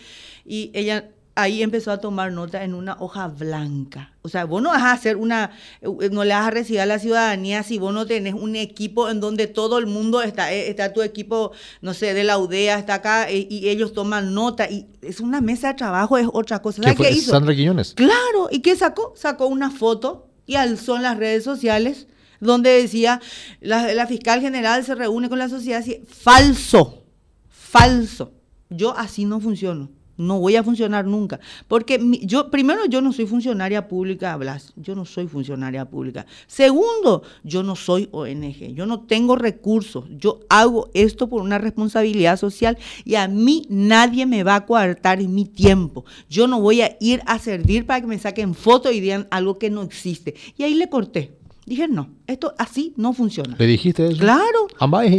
y 0.45 0.69
ella 0.73 1.09
ahí 1.37 1.61
empezó 1.61 1.91
a 1.91 1.99
tomar 1.99 2.31
nota 2.31 2.63
en 2.63 2.73
una 2.73 2.97
hoja 2.99 3.27
blanca. 3.27 4.11
O 4.23 4.29
sea, 4.29 4.45
vos 4.45 4.61
no 4.61 4.69
vas 4.69 4.81
a 4.81 4.91
hacer 4.91 5.15
una, 5.15 5.51
eh, 5.81 6.09
no 6.11 6.23
le 6.23 6.33
vas 6.33 6.47
a 6.47 6.51
recibir 6.51 6.81
a 6.81 6.85
la 6.85 6.99
ciudadanía 6.99 7.63
si 7.63 7.77
vos 7.77 7.93
no 7.93 8.05
tenés 8.07 8.33
un 8.33 8.55
equipo 8.55 9.09
en 9.09 9.19
donde 9.19 9.45
todo 9.47 9.77
el 9.77 9.85
mundo 9.85 10.21
está, 10.21 10.51
eh, 10.51 10.69
está 10.69 10.93
tu 10.93 11.01
equipo, 11.03 11.51
no 11.81 11.93
sé, 11.93 12.13
de 12.13 12.23
la 12.23 12.39
UDEA, 12.39 12.79
está 12.79 12.95
acá 12.95 13.29
eh, 13.29 13.47
y 13.49 13.69
ellos 13.69 13.93
toman 13.93 14.33
nota. 14.33 14.69
Y 14.69 14.87
es 15.01 15.19
una 15.19 15.39
mesa 15.39 15.69
de 15.69 15.73
trabajo, 15.75 16.17
es 16.17 16.27
otra 16.33 16.61
cosa. 16.61 16.81
¿Qué, 16.81 16.95
fue? 16.95 17.11
hizo? 17.11 17.31
Sandra 17.31 17.55
Quiñones. 17.55 17.93
Claro, 17.93 18.49
¿y 18.51 18.59
qué 18.59 18.75
sacó? 18.75 19.13
Sacó 19.15 19.45
una 19.45 19.69
foto 19.69 20.29
y 20.47 20.55
alzó 20.55 20.95
en 20.95 21.03
las 21.03 21.17
redes 21.17 21.43
sociales 21.43 22.07
donde 22.39 22.81
decía, 22.81 23.21
la, 23.61 23.93
la 23.93 24.07
fiscal 24.07 24.41
general 24.41 24.83
se 24.83 24.95
reúne 24.95 25.29
con 25.29 25.39
la 25.39 25.49
sociedad. 25.49 25.83
Falso, 26.07 27.03
falso. 27.49 28.33
Yo 28.69 28.97
así 28.97 29.25
no 29.25 29.39
funciono. 29.39 29.96
No 30.17 30.39
voy 30.39 30.55
a 30.55 30.63
funcionar 30.63 31.05
nunca. 31.05 31.39
Porque 31.67 31.99
yo, 32.23 32.49
primero, 32.49 32.85
yo 32.85 33.01
no 33.01 33.13
soy 33.13 33.27
funcionaria 33.27 33.87
pública, 33.87 34.35
Blas. 34.35 34.73
Yo 34.75 34.95
no 34.95 35.05
soy 35.05 35.27
funcionaria 35.27 35.85
pública. 35.85 36.25
Segundo, 36.47 37.23
yo 37.43 37.63
no 37.63 37.75
soy 37.75 38.09
ONG. 38.11 38.73
Yo 38.73 38.85
no 38.85 39.01
tengo 39.01 39.35
recursos. 39.35 40.05
Yo 40.17 40.39
hago 40.49 40.89
esto 40.93 41.29
por 41.29 41.41
una 41.41 41.59
responsabilidad 41.59 42.37
social 42.37 42.77
y 43.05 43.15
a 43.15 43.27
mí 43.27 43.65
nadie 43.69 44.25
me 44.25 44.43
va 44.43 44.55
a 44.55 44.65
coartar 44.65 45.21
mi 45.27 45.45
tiempo. 45.45 46.05
Yo 46.29 46.47
no 46.47 46.59
voy 46.59 46.81
a 46.81 46.97
ir 46.99 47.21
a 47.25 47.39
servir 47.39 47.85
para 47.85 48.01
que 48.01 48.07
me 48.07 48.19
saquen 48.19 48.55
fotos 48.55 48.93
y 48.93 48.99
digan 48.99 49.27
algo 49.29 49.57
que 49.57 49.69
no 49.69 49.83
existe. 49.83 50.35
Y 50.57 50.63
ahí 50.63 50.73
le 50.73 50.89
corté. 50.89 51.37
Dije, 51.65 51.87
no, 51.87 52.16
esto 52.27 52.53
así 52.57 52.93
no 52.97 53.13
funciona. 53.13 53.55
¿Le 53.57 53.65
dijiste 53.65 54.05
eso? 54.05 54.17
Claro. 54.17 54.67
Ambas 54.79 55.05
es 55.05 55.13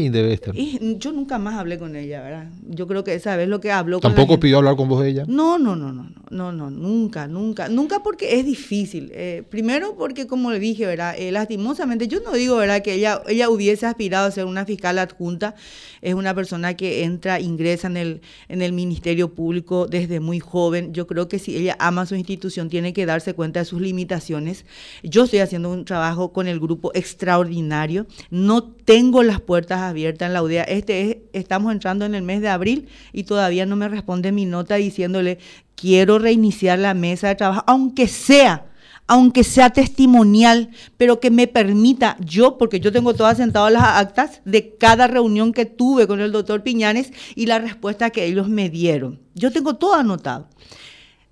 Y 0.54 0.98
yo 0.98 1.12
nunca 1.12 1.38
más 1.38 1.58
hablé 1.58 1.78
con 1.78 1.96
ella, 1.96 2.22
¿verdad? 2.22 2.50
Yo 2.66 2.86
creo 2.86 3.02
que 3.02 3.14
esa 3.14 3.34
vez 3.34 3.48
lo 3.48 3.60
que 3.60 3.72
habló 3.72 4.00
con 4.00 4.14
¿Tampoco 4.14 4.38
pidió 4.38 4.58
hablar 4.58 4.76
con 4.76 4.90
vos 4.90 5.02
ella? 5.04 5.24
No, 5.26 5.58
no, 5.58 5.74
no, 5.74 5.90
no, 5.92 6.10
no, 6.30 6.52
no, 6.52 6.70
nunca, 6.70 7.26
nunca. 7.26 7.68
Nunca 7.70 8.02
porque 8.02 8.38
es 8.38 8.44
difícil. 8.44 9.10
Eh, 9.14 9.42
primero 9.48 9.94
porque, 9.96 10.26
como 10.26 10.50
le 10.50 10.58
dije, 10.58 10.84
¿verdad? 10.84 11.14
Eh, 11.18 11.32
lastimosamente, 11.32 12.08
yo 12.08 12.20
no 12.20 12.32
digo, 12.32 12.56
¿verdad? 12.56 12.82
Que 12.82 12.94
ella, 12.94 13.22
ella 13.26 13.48
hubiese 13.48 13.86
aspirado 13.86 14.26
a 14.26 14.30
ser 14.30 14.44
una 14.44 14.66
fiscal 14.66 14.98
adjunta. 14.98 15.54
Es 16.02 16.12
una 16.12 16.34
persona 16.34 16.74
que 16.74 17.04
entra, 17.04 17.40
ingresa 17.40 17.86
en 17.86 17.96
el, 17.96 18.20
en 18.48 18.60
el 18.60 18.72
Ministerio 18.72 19.32
Público 19.32 19.86
desde 19.86 20.20
muy 20.20 20.40
joven. 20.40 20.92
Yo 20.92 21.06
creo 21.06 21.26
que 21.26 21.38
si 21.38 21.56
ella 21.56 21.74
ama 21.80 22.04
su 22.04 22.14
institución, 22.16 22.68
tiene 22.68 22.92
que 22.92 23.06
darse 23.06 23.32
cuenta 23.32 23.60
de 23.60 23.64
sus 23.64 23.80
limitaciones. 23.80 24.66
Yo 25.02 25.24
estoy 25.24 25.38
haciendo 25.38 25.70
un 25.70 25.86
trabajo 25.86 26.32
con 26.32 26.48
el 26.48 26.60
grupo 26.60 26.92
extraordinario. 26.98 28.06
No 28.30 28.62
tengo 28.62 29.22
las 29.22 29.40
puertas 29.40 29.80
abiertas 29.80 30.26
en 30.26 30.34
la 30.34 30.42
UDEA. 30.42 30.64
Este 30.64 31.10
es, 31.10 31.16
estamos 31.32 31.72
entrando 31.72 32.04
en 32.04 32.14
el 32.14 32.22
mes 32.22 32.40
de 32.40 32.48
abril 32.48 32.88
y 33.12 33.24
todavía 33.24 33.66
no 33.66 33.76
me 33.76 33.88
responde 33.88 34.32
mi 34.32 34.44
nota 34.44 34.76
diciéndole 34.76 35.38
quiero 35.74 36.18
reiniciar 36.18 36.78
la 36.78 36.94
mesa 36.94 37.28
de 37.28 37.36
trabajo, 37.36 37.64
aunque 37.66 38.08
sea 38.08 38.64
aunque 39.10 39.42
sea 39.42 39.70
testimonial, 39.70 40.68
pero 40.98 41.18
que 41.18 41.30
me 41.30 41.46
permita 41.46 42.18
yo, 42.20 42.58
porque 42.58 42.78
yo 42.78 42.92
tengo 42.92 43.14
todas 43.14 43.38
sentadas 43.38 43.72
las 43.72 43.82
actas 43.82 44.42
de 44.44 44.76
cada 44.76 45.06
reunión 45.06 45.54
que 45.54 45.64
tuve 45.64 46.06
con 46.06 46.20
el 46.20 46.30
doctor 46.30 46.62
Piñanes 46.62 47.10
y 47.34 47.46
la 47.46 47.58
respuesta 47.58 48.10
que 48.10 48.26
ellos 48.26 48.48
me 48.48 48.68
dieron. 48.68 49.18
Yo 49.34 49.50
tengo 49.50 49.76
todo 49.76 49.94
anotado. 49.94 50.48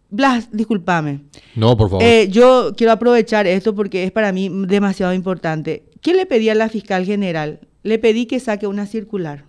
Blas, 0.09 0.49
discúlpame. 0.53 1.23
No, 1.57 1.77
por 1.77 1.91
favor. 1.91 2.05
Eh, 2.05 2.29
yo 2.31 2.73
quiero 2.77 2.93
aprovechar 2.93 3.47
esto 3.47 3.75
porque 3.75 4.05
es 4.05 4.13
para 4.13 4.33
mí 4.33 4.49
demasiado 4.67 5.13
importante. 5.13 5.85
¿Qué 6.01 6.15
le 6.15 6.27
pedí 6.27 6.49
a 6.49 6.55
la 6.55 6.69
fiscal 6.69 7.05
general? 7.05 7.61
Le 7.83 7.99
pedí 7.99 8.27
que 8.27 8.39
saque 8.39 8.67
una 8.67 8.87
circular. 8.87 9.45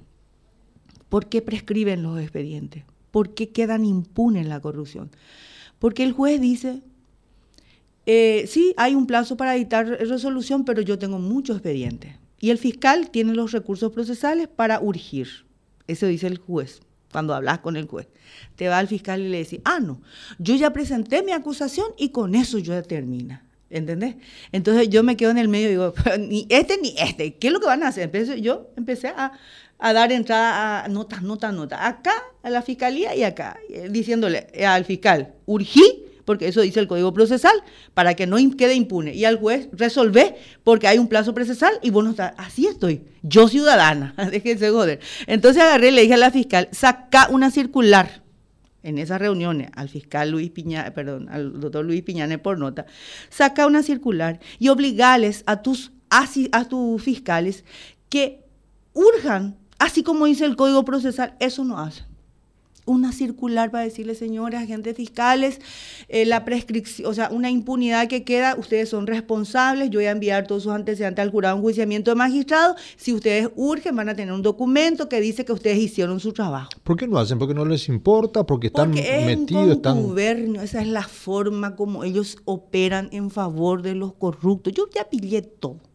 ¿Por 1.10 1.28
qué 1.28 1.42
prescriben 1.42 2.02
los 2.02 2.20
expedientes? 2.20 2.84
¿Por 3.12 3.34
qué 3.34 3.50
quedan 3.50 3.86
impunes 3.86 4.48
la 4.48 4.60
corrupción? 4.60 5.12
Porque 5.80 6.04
el 6.04 6.12
juez 6.12 6.42
dice, 6.42 6.82
eh, 8.06 8.46
sí, 8.48 8.74
hay 8.78 8.96
un 8.96 9.06
plazo 9.06 9.38
para 9.38 9.56
editar 9.56 9.86
resolución, 9.88 10.66
pero 10.66 10.82
yo 10.82 10.98
tengo 10.98 11.20
muchos 11.20 11.58
expedientes. 11.58 12.16
Y 12.40 12.50
el 12.50 12.58
fiscal 12.58 13.12
tiene 13.12 13.34
los 13.34 13.52
recursos 13.52 13.92
procesales 13.92 14.48
para 14.48 14.80
urgir. 14.82 15.28
Eso 15.88 16.08
dice 16.08 16.28
el 16.28 16.38
juez 16.38 16.82
cuando 17.12 17.34
hablas 17.34 17.60
con 17.60 17.78
el 17.78 17.88
juez. 17.88 18.08
Te 18.56 18.68
va 18.68 18.78
al 18.78 18.88
fiscal 18.88 19.22
y 19.22 19.30
le 19.30 19.40
dice, 19.40 19.62
ah, 19.64 19.80
no, 19.80 20.02
yo 20.40 20.56
ya 20.56 20.72
presenté 20.72 21.24
mi 21.24 21.32
acusación 21.32 21.88
y 21.98 22.10
con 22.10 22.36
eso 22.36 22.58
yo 22.58 22.74
ya 22.74 22.84
termina. 22.84 23.44
¿Entendés? 23.70 24.16
Entonces 24.54 24.90
yo 24.90 25.04
me 25.04 25.18
quedo 25.18 25.32
en 25.32 25.38
el 25.38 25.50
medio 25.50 25.68
y 25.68 25.72
digo, 25.72 25.94
ni 26.20 26.48
este 26.50 26.78
ni 26.82 26.96
este, 26.98 27.36
¿qué 27.36 27.48
es 27.48 27.54
lo 27.54 27.60
que 27.60 27.66
van 27.66 27.84
a 27.84 27.90
hacer? 27.90 28.04
Entonces 28.04 28.42
yo 28.42 28.70
empecé 28.78 29.10
a, 29.10 29.34
a 29.78 29.94
dar 29.94 30.12
entrada 30.12 30.86
a 30.86 30.88
notas, 30.88 31.22
notas, 31.22 31.54
notas, 31.54 31.80
acá 31.82 32.14
a 32.44 32.50
la 32.50 32.62
fiscalía 32.62 33.14
y 33.14 33.24
acá, 33.24 33.58
eh, 33.70 33.90
diciéndole 33.90 34.48
al 34.66 34.86
fiscal, 34.86 35.34
urgí 35.46 36.07
porque 36.28 36.50
eso 36.50 36.60
dice 36.60 36.82
el 36.82 36.88
Código 36.88 37.14
Procesal, 37.14 37.56
para 37.94 38.14
que 38.14 38.28
no 38.28 38.36
quede 38.58 38.76
impune. 38.76 39.16
Y 39.16 39.24
al 39.24 39.40
juez 39.40 39.70
resolver 39.72 40.36
porque 40.66 40.86
hay 40.86 40.98
un 40.98 41.08
plazo 41.08 41.34
procesal 41.34 41.80
y 41.82 41.90
vos 41.90 42.04
no 42.04 42.10
estás. 42.10 42.34
Así 42.36 42.68
estoy, 42.68 43.02
yo 43.24 43.48
ciudadana, 43.48 44.14
déjense 44.32 44.70
joder. 44.70 45.00
Entonces 45.26 45.64
agarré 45.64 45.88
y 45.88 45.92
le 45.92 46.02
dije 46.02 46.16
a 46.16 46.18
la 46.18 46.30
fiscal, 46.30 46.68
saca 46.74 47.30
una 47.32 47.50
circular 47.50 48.24
en 48.84 48.98
esas 48.98 49.22
reuniones 49.22 49.70
al 49.74 49.88
fiscal 49.88 50.30
Luis 50.30 50.52
Piña, 50.52 50.92
perdón, 50.94 51.30
al 51.30 51.62
doctor 51.62 51.86
Luis 51.86 52.04
Piñane 52.04 52.38
por 52.38 52.60
nota, 52.60 52.86
saca 53.30 53.66
una 53.66 53.82
circular 53.82 54.42
y 54.60 54.68
obligales 54.68 55.44
a 55.46 55.62
tus, 55.62 55.94
a 56.10 56.66
tus 56.66 57.02
fiscales 57.02 57.64
que 58.10 58.44
urjan, 58.92 59.56
así 59.80 60.04
como 60.04 60.26
dice 60.26 60.44
el 60.44 60.58
Código 60.58 60.84
Procesal, 60.84 61.36
eso 61.40 61.64
no 61.64 61.80
hacen 61.80 62.17
una 62.88 63.12
circular 63.12 63.70
para 63.70 63.84
decirle, 63.84 64.16
señores 64.16 64.60
agentes 64.60 64.96
fiscales, 64.96 65.62
eh, 66.08 66.26
la 66.26 66.46
prescripción, 66.46 67.10
o 67.10 67.14
sea, 67.14 67.30
una 67.30 67.52
impunidad 67.52 68.08
que 68.08 68.24
queda, 68.24 68.56
ustedes 68.56 68.90
son 68.90 69.06
responsables, 69.06 69.92
yo 69.92 70.00
voy 70.00 70.08
a 70.08 70.12
enviar 70.12 70.48
todos 70.48 70.64
sus 70.64 70.72
antecedentes 70.72 71.22
al 71.22 71.30
jurado 71.30 71.58
en 71.58 71.62
juiciamiento 71.62 72.10
de 72.12 72.16
magistrado, 72.16 72.76
si 72.96 73.14
ustedes 73.14 73.50
urgen 73.56 73.96
van 73.96 74.10
a 74.10 74.16
tener 74.16 74.34
un 74.34 74.42
documento 74.42 75.10
que 75.10 75.22
dice 75.22 75.46
que 75.46 75.54
ustedes 75.54 75.78
hicieron 75.78 76.20
su 76.20 76.34
trabajo. 76.34 76.70
¿Por 76.84 76.98
qué 76.98 77.08
no 77.08 77.20
hacen? 77.20 77.38
Porque 77.38 77.54
no 77.54 77.66
les 77.66 77.88
importa, 77.90 78.46
porque 78.46 78.68
están 78.68 78.92
porque 78.92 79.20
es 79.20 79.26
metidos, 79.26 79.78
un 79.86 80.58
esa 80.62 80.82
es 80.82 80.88
la 80.88 81.04
forma 81.04 81.76
como 81.76 82.04
ellos 82.04 82.38
operan 82.46 83.10
en 83.12 83.30
favor 83.30 83.82
de 83.82 83.96
los 83.96 84.14
corruptos. 84.14 84.74
Yo 84.74 84.88
ya 84.94 85.10
pillé 85.10 85.42
todo. 85.42 85.87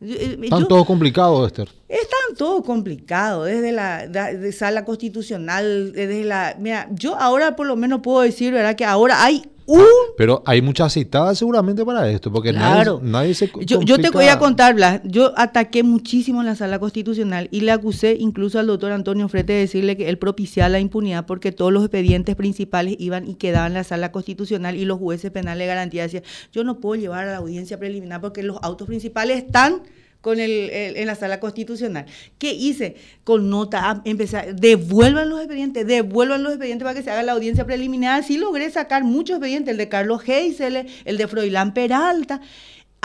Eh, 0.00 0.38
Están 0.42 0.68
todo 0.68 0.84
complicado, 0.84 1.46
Esther. 1.46 1.68
Están 1.88 2.36
todo 2.36 2.62
complicado, 2.62 3.44
desde 3.44 3.72
la 3.72 4.06
sala 4.52 4.84
constitucional, 4.84 5.92
desde 5.92 6.24
la... 6.24 6.56
Mira, 6.58 6.88
yo 6.92 7.16
ahora 7.16 7.56
por 7.56 7.66
lo 7.66 7.76
menos 7.76 8.00
puedo 8.02 8.20
decir, 8.20 8.52
¿verdad? 8.52 8.74
Que 8.76 8.84
ahora 8.84 9.22
hay 9.22 9.42
un... 9.66 9.84
Pero 10.16 10.42
hay 10.46 10.62
mucha 10.62 10.84
aceitada 10.84 11.34
seguramente 11.34 11.84
para 11.84 12.08
esto, 12.08 12.30
porque 12.30 12.52
nadie, 12.52 13.34
se 13.34 13.50
yo, 13.62 13.80
yo, 13.82 13.98
te 13.98 14.10
voy 14.10 14.26
a 14.26 14.38
contar, 14.38 14.74
Blas, 14.74 15.00
yo 15.04 15.32
ataqué 15.36 15.82
muchísimo 15.82 16.40
en 16.40 16.46
la 16.46 16.54
sala 16.54 16.78
constitucional 16.78 17.48
y 17.50 17.60
le 17.60 17.72
acusé 17.72 18.16
incluso 18.18 18.58
al 18.58 18.66
doctor 18.66 18.92
Antonio 18.92 19.28
Frete 19.28 19.54
de 19.54 19.60
decirle 19.60 19.96
que 19.96 20.08
él 20.08 20.18
propiciaba 20.18 20.68
la 20.68 20.80
impunidad 20.80 21.26
porque 21.26 21.52
todos 21.52 21.72
los 21.72 21.82
expedientes 21.82 22.36
principales 22.36 22.96
iban 22.98 23.26
y 23.26 23.34
quedaban 23.34 23.72
en 23.72 23.74
la 23.74 23.84
sala 23.84 24.12
constitucional 24.12 24.76
y 24.76 24.84
los 24.84 24.98
jueces 24.98 25.30
penales 25.30 25.60
de 25.60 25.66
garantía 25.66 26.02
decían, 26.02 26.22
yo 26.52 26.62
no 26.64 26.78
puedo 26.78 27.00
llevar 27.00 27.26
a 27.26 27.32
la 27.32 27.38
audiencia 27.38 27.78
preliminar 27.78 28.20
porque 28.20 28.42
los 28.42 28.58
autos 28.62 28.86
principales 28.86 29.38
están 29.38 29.82
con 30.24 30.40
el, 30.40 30.70
en 30.72 31.06
la 31.06 31.16
sala 31.16 31.38
constitucional. 31.38 32.06
¿Qué 32.38 32.54
hice? 32.54 32.96
Con 33.24 33.50
nota, 33.50 34.00
empecé, 34.06 34.54
devuelvan 34.54 35.28
los 35.28 35.38
expedientes, 35.38 35.86
devuelvan 35.86 36.42
los 36.42 36.52
expedientes 36.52 36.82
para 36.82 36.94
que 36.94 37.02
se 37.02 37.10
haga 37.10 37.22
la 37.22 37.32
audiencia 37.32 37.66
preliminar. 37.66 38.24
Sí 38.24 38.38
logré 38.38 38.70
sacar 38.70 39.04
muchos 39.04 39.36
expedientes, 39.36 39.72
el 39.72 39.76
de 39.76 39.90
Carlos 39.90 40.26
Heisele, 40.26 40.86
el 41.04 41.18
de 41.18 41.28
Froilán 41.28 41.74
Peralta. 41.74 42.40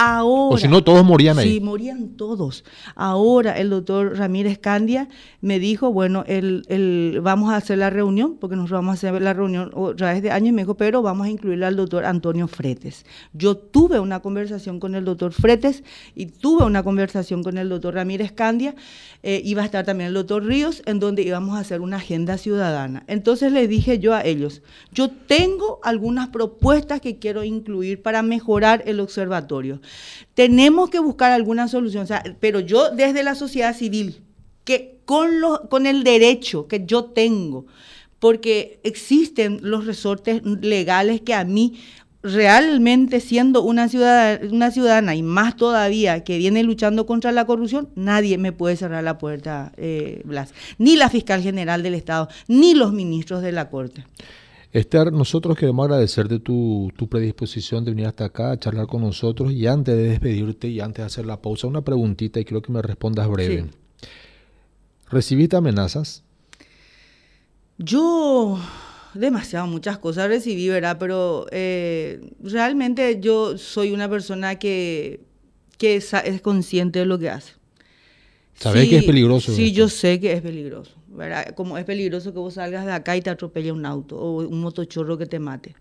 Ahora, 0.02 0.56
o 0.56 0.58
si 0.58 0.70
no, 0.70 0.82
todos 0.82 1.04
morían 1.04 1.38
ahí. 1.40 1.56
Sí, 1.56 1.60
morían 1.60 2.16
todos. 2.16 2.64
Ahora 2.96 3.58
el 3.60 3.70
doctor 3.70 4.18
Ramírez 4.18 4.58
Candia 4.58 5.10
me 5.42 5.60
dijo, 5.60 5.92
bueno, 5.92 6.24
el, 6.26 6.64
el, 6.70 7.20
vamos 7.22 7.52
a 7.52 7.58
hacer 7.58 7.80
la 7.80 7.90
reunión, 7.90 8.38
porque 8.40 8.56
nos 8.56 8.70
vamos 8.70 8.92
a 8.92 8.94
hacer 8.94 9.22
la 9.22 9.34
reunión 9.34 9.72
otra 9.74 10.14
vez 10.14 10.24
de 10.24 10.32
año 10.32 10.48
y 10.48 10.52
me 10.54 10.62
dijo, 10.62 10.76
pero 10.76 11.02
vamos 11.02 11.28
a 11.28 11.30
incluir 11.30 11.62
al 11.66 11.76
doctor 11.76 12.06
Antonio 12.06 12.48
Fretes. 12.48 13.06
Yo 13.34 13.58
tuve 13.58 14.00
una 14.00 14.22
conversación 14.22 14.80
con 14.80 14.96
el 14.96 15.04
doctor 15.04 15.34
Fretes 15.34 15.84
y 16.16 16.28
tuve 16.28 16.64
una 16.64 16.82
conversación 16.82 17.44
con 17.44 17.58
el 17.58 17.68
doctor 17.68 17.96
Ramírez 17.96 18.32
Candia, 18.32 18.76
eh, 19.22 19.42
iba 19.44 19.64
a 19.64 19.66
estar 19.66 19.84
también 19.84 20.08
el 20.08 20.14
doctor 20.14 20.46
Ríos, 20.46 20.82
en 20.86 21.02
donde 21.02 21.24
íbamos 21.24 21.58
a 21.58 21.60
hacer 21.60 21.82
una 21.82 21.98
agenda 21.98 22.38
ciudadana. 22.38 23.04
Entonces 23.08 23.52
le 23.52 23.68
dije 23.68 24.00
yo 24.00 24.14
a 24.14 24.24
ellos, 24.24 24.62
yo 24.94 25.10
tengo 25.10 25.82
algunas 25.84 26.30
propuestas 26.30 27.02
que 27.02 27.20
quiero 27.20 27.44
incluir 27.44 28.02
para 28.02 28.22
mejorar 28.22 28.82
el 28.86 29.02
observatorio. 29.02 29.82
Tenemos 30.34 30.90
que 30.90 31.00
buscar 31.00 31.32
alguna 31.32 31.68
solución, 31.68 32.08
pero 32.40 32.60
yo 32.60 32.92
desde 32.92 33.24
la 33.24 33.36
sociedad 33.36 33.76
civil, 33.76 34.22
que 34.64 35.00
con, 35.06 35.42
lo, 35.42 35.70
con 35.70 35.86
el 35.86 36.04
derecho 36.04 36.68
que 36.68 36.86
yo 36.86 37.06
tengo, 37.06 37.66
porque 38.20 38.80
existen 38.84 39.60
los 39.62 39.86
resortes 39.86 40.44
legales 40.44 41.22
que 41.22 41.34
a 41.34 41.44
mí 41.44 41.80
realmente 42.22 43.22
siendo 43.22 43.64
una 43.64 43.88
ciudadana, 43.88 44.40
una 44.52 44.72
ciudadana 44.72 45.16
y 45.16 45.24
más 45.24 45.56
todavía 45.56 46.24
que 46.24 46.38
viene 46.38 46.64
luchando 46.64 47.06
contra 47.06 47.32
la 47.32 47.46
corrupción, 47.46 47.90
nadie 47.96 48.38
me 48.38 48.52
puede 48.52 48.76
cerrar 48.76 49.04
la 49.04 49.18
puerta, 49.18 49.72
eh, 49.78 50.22
Blas. 50.26 50.54
Ni 50.78 50.98
la 50.98 51.10
fiscal 51.10 51.42
general 51.42 51.82
del 51.82 51.94
Estado, 51.94 52.28
ni 52.48 52.76
los 52.76 52.92
ministros 52.92 53.42
de 53.42 53.52
la 53.52 53.70
Corte. 53.70 54.06
Esther, 54.72 55.12
nosotros 55.12 55.58
queremos 55.58 55.86
agradecerte 55.86 56.40
tu, 56.40 56.92
tu 56.96 57.10
predisposición 57.10 57.84
de 57.84 57.92
venir 57.92 58.06
hasta 58.06 58.26
acá 58.26 58.52
a 58.52 58.60
charlar 58.60 58.86
con 58.86 59.02
nosotros 59.02 59.52
y 59.52 59.66
antes 59.66 59.96
de 59.96 60.04
despedirte 60.04 60.68
y 60.68 60.80
antes 60.80 61.04
de 61.04 61.08
hacer 61.08 61.26
la 61.26 61.42
pausa, 61.42 61.68
una 61.68 61.82
preguntita 61.82 62.40
y 62.40 62.46
quiero 62.46 62.62
que 62.62 62.72
me 62.72 62.82
respondas 62.82 63.28
breve. 63.28 63.66
¿Recibiste 65.10 65.56
amenazas? 65.56 66.24
Yo 67.80 68.60
demasiado, 69.14 69.68
muchas 69.68 69.98
cosas 69.98 70.28
recibí, 70.28 70.68
¿verdad? 70.70 70.98
Pero 71.00 71.48
eh, 71.52 72.32
realmente 72.44 73.20
yo 73.20 73.58
soy 73.58 73.92
una 73.92 74.10
persona 74.10 74.60
que, 74.60 75.22
que 75.78 75.96
es, 75.96 76.14
consciente 76.42 77.00
de 77.00 77.06
lo 77.06 77.18
que 77.18 77.30
hace. 77.30 77.54
¿Sabes 78.56 78.90
que 78.90 78.98
es 78.98 79.06
peligroso? 79.06 79.54
Sí, 79.54 79.72
yo 79.72 79.88
sé 79.88 80.20
que 80.20 80.34
es 80.34 80.42
peligroso, 80.42 80.92
¿verdad? 81.12 81.54
Como 81.56 81.78
es 81.78 81.86
peligroso 81.86 82.34
que 82.34 82.40
vos 82.40 82.56
salgas 82.56 82.86
de 82.86 82.92
acá 82.92 83.16
y 83.18 83.22
te 83.22 83.30
atropelle 83.30 83.72
un 83.72 83.86
auto 83.86 84.18
o 84.18 84.48
un 84.48 84.62
motochorro 84.62 85.18
que 85.18 85.26
te 85.26 85.40
mate. 85.40 85.76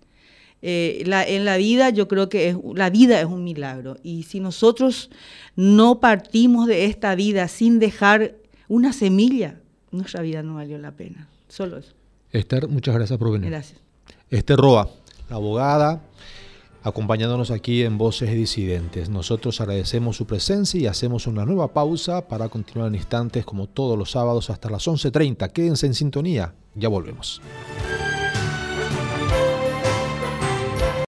Eh, 0.61 1.05
la, 1.07 1.27
en 1.27 1.45
la 1.45 1.57
vida 1.57 1.91
yo 1.91 2.09
creo 2.09 2.29
que 2.29 2.49
es, 2.49 2.57
la 2.75 2.91
vida 2.91 3.21
es 3.21 3.27
un 3.27 3.45
milagro 3.45 3.97
y 4.03 4.25
si 4.25 4.41
nosotros 4.41 5.09
no 5.55 6.01
partimos 6.01 6.67
de 6.67 6.87
esta 6.87 7.15
vida 7.15 7.47
sin 7.47 7.79
dejar 7.79 8.35
una 8.67 8.93
semilla, 8.93 9.61
nuestra 9.93 10.21
vida 10.23 10.43
no 10.43 10.57
valió 10.57 10.79
la 10.79 10.93
pena. 10.93 11.29
Solo 11.49 11.79
eso. 11.79 11.93
Esther, 12.33 12.69
muchas 12.69 12.95
gracias 12.95 13.19
por 13.19 13.33
venir. 13.33 13.51
Gracias. 13.51 13.81
Esther 14.31 14.59
Roa, 14.59 14.91
la 15.31 15.37
abogada, 15.37 16.03
acompañándonos 16.83 17.51
aquí 17.51 17.83
en 17.83 17.99
Voces 17.99 18.31
Disidentes. 18.33 19.09
Nosotros 19.09 19.61
agradecemos 19.61 20.17
su 20.17 20.27
presencia 20.27 20.81
y 20.81 20.87
hacemos 20.87 21.27
una 21.27 21.45
nueva 21.45 21.73
pausa 21.73 22.27
para 22.29 22.49
continuar 22.49 22.89
en 22.89 22.95
instantes 22.95 23.45
como 23.45 23.67
todos 23.67 23.99
los 23.99 24.11
sábados 24.11 24.51
hasta 24.51 24.71
las 24.71 24.87
11.30. 24.87 25.51
Quédense 25.53 25.87
en 25.87 25.95
sintonía, 25.95 26.55
ya 26.75 26.89
volvemos. 26.89 27.43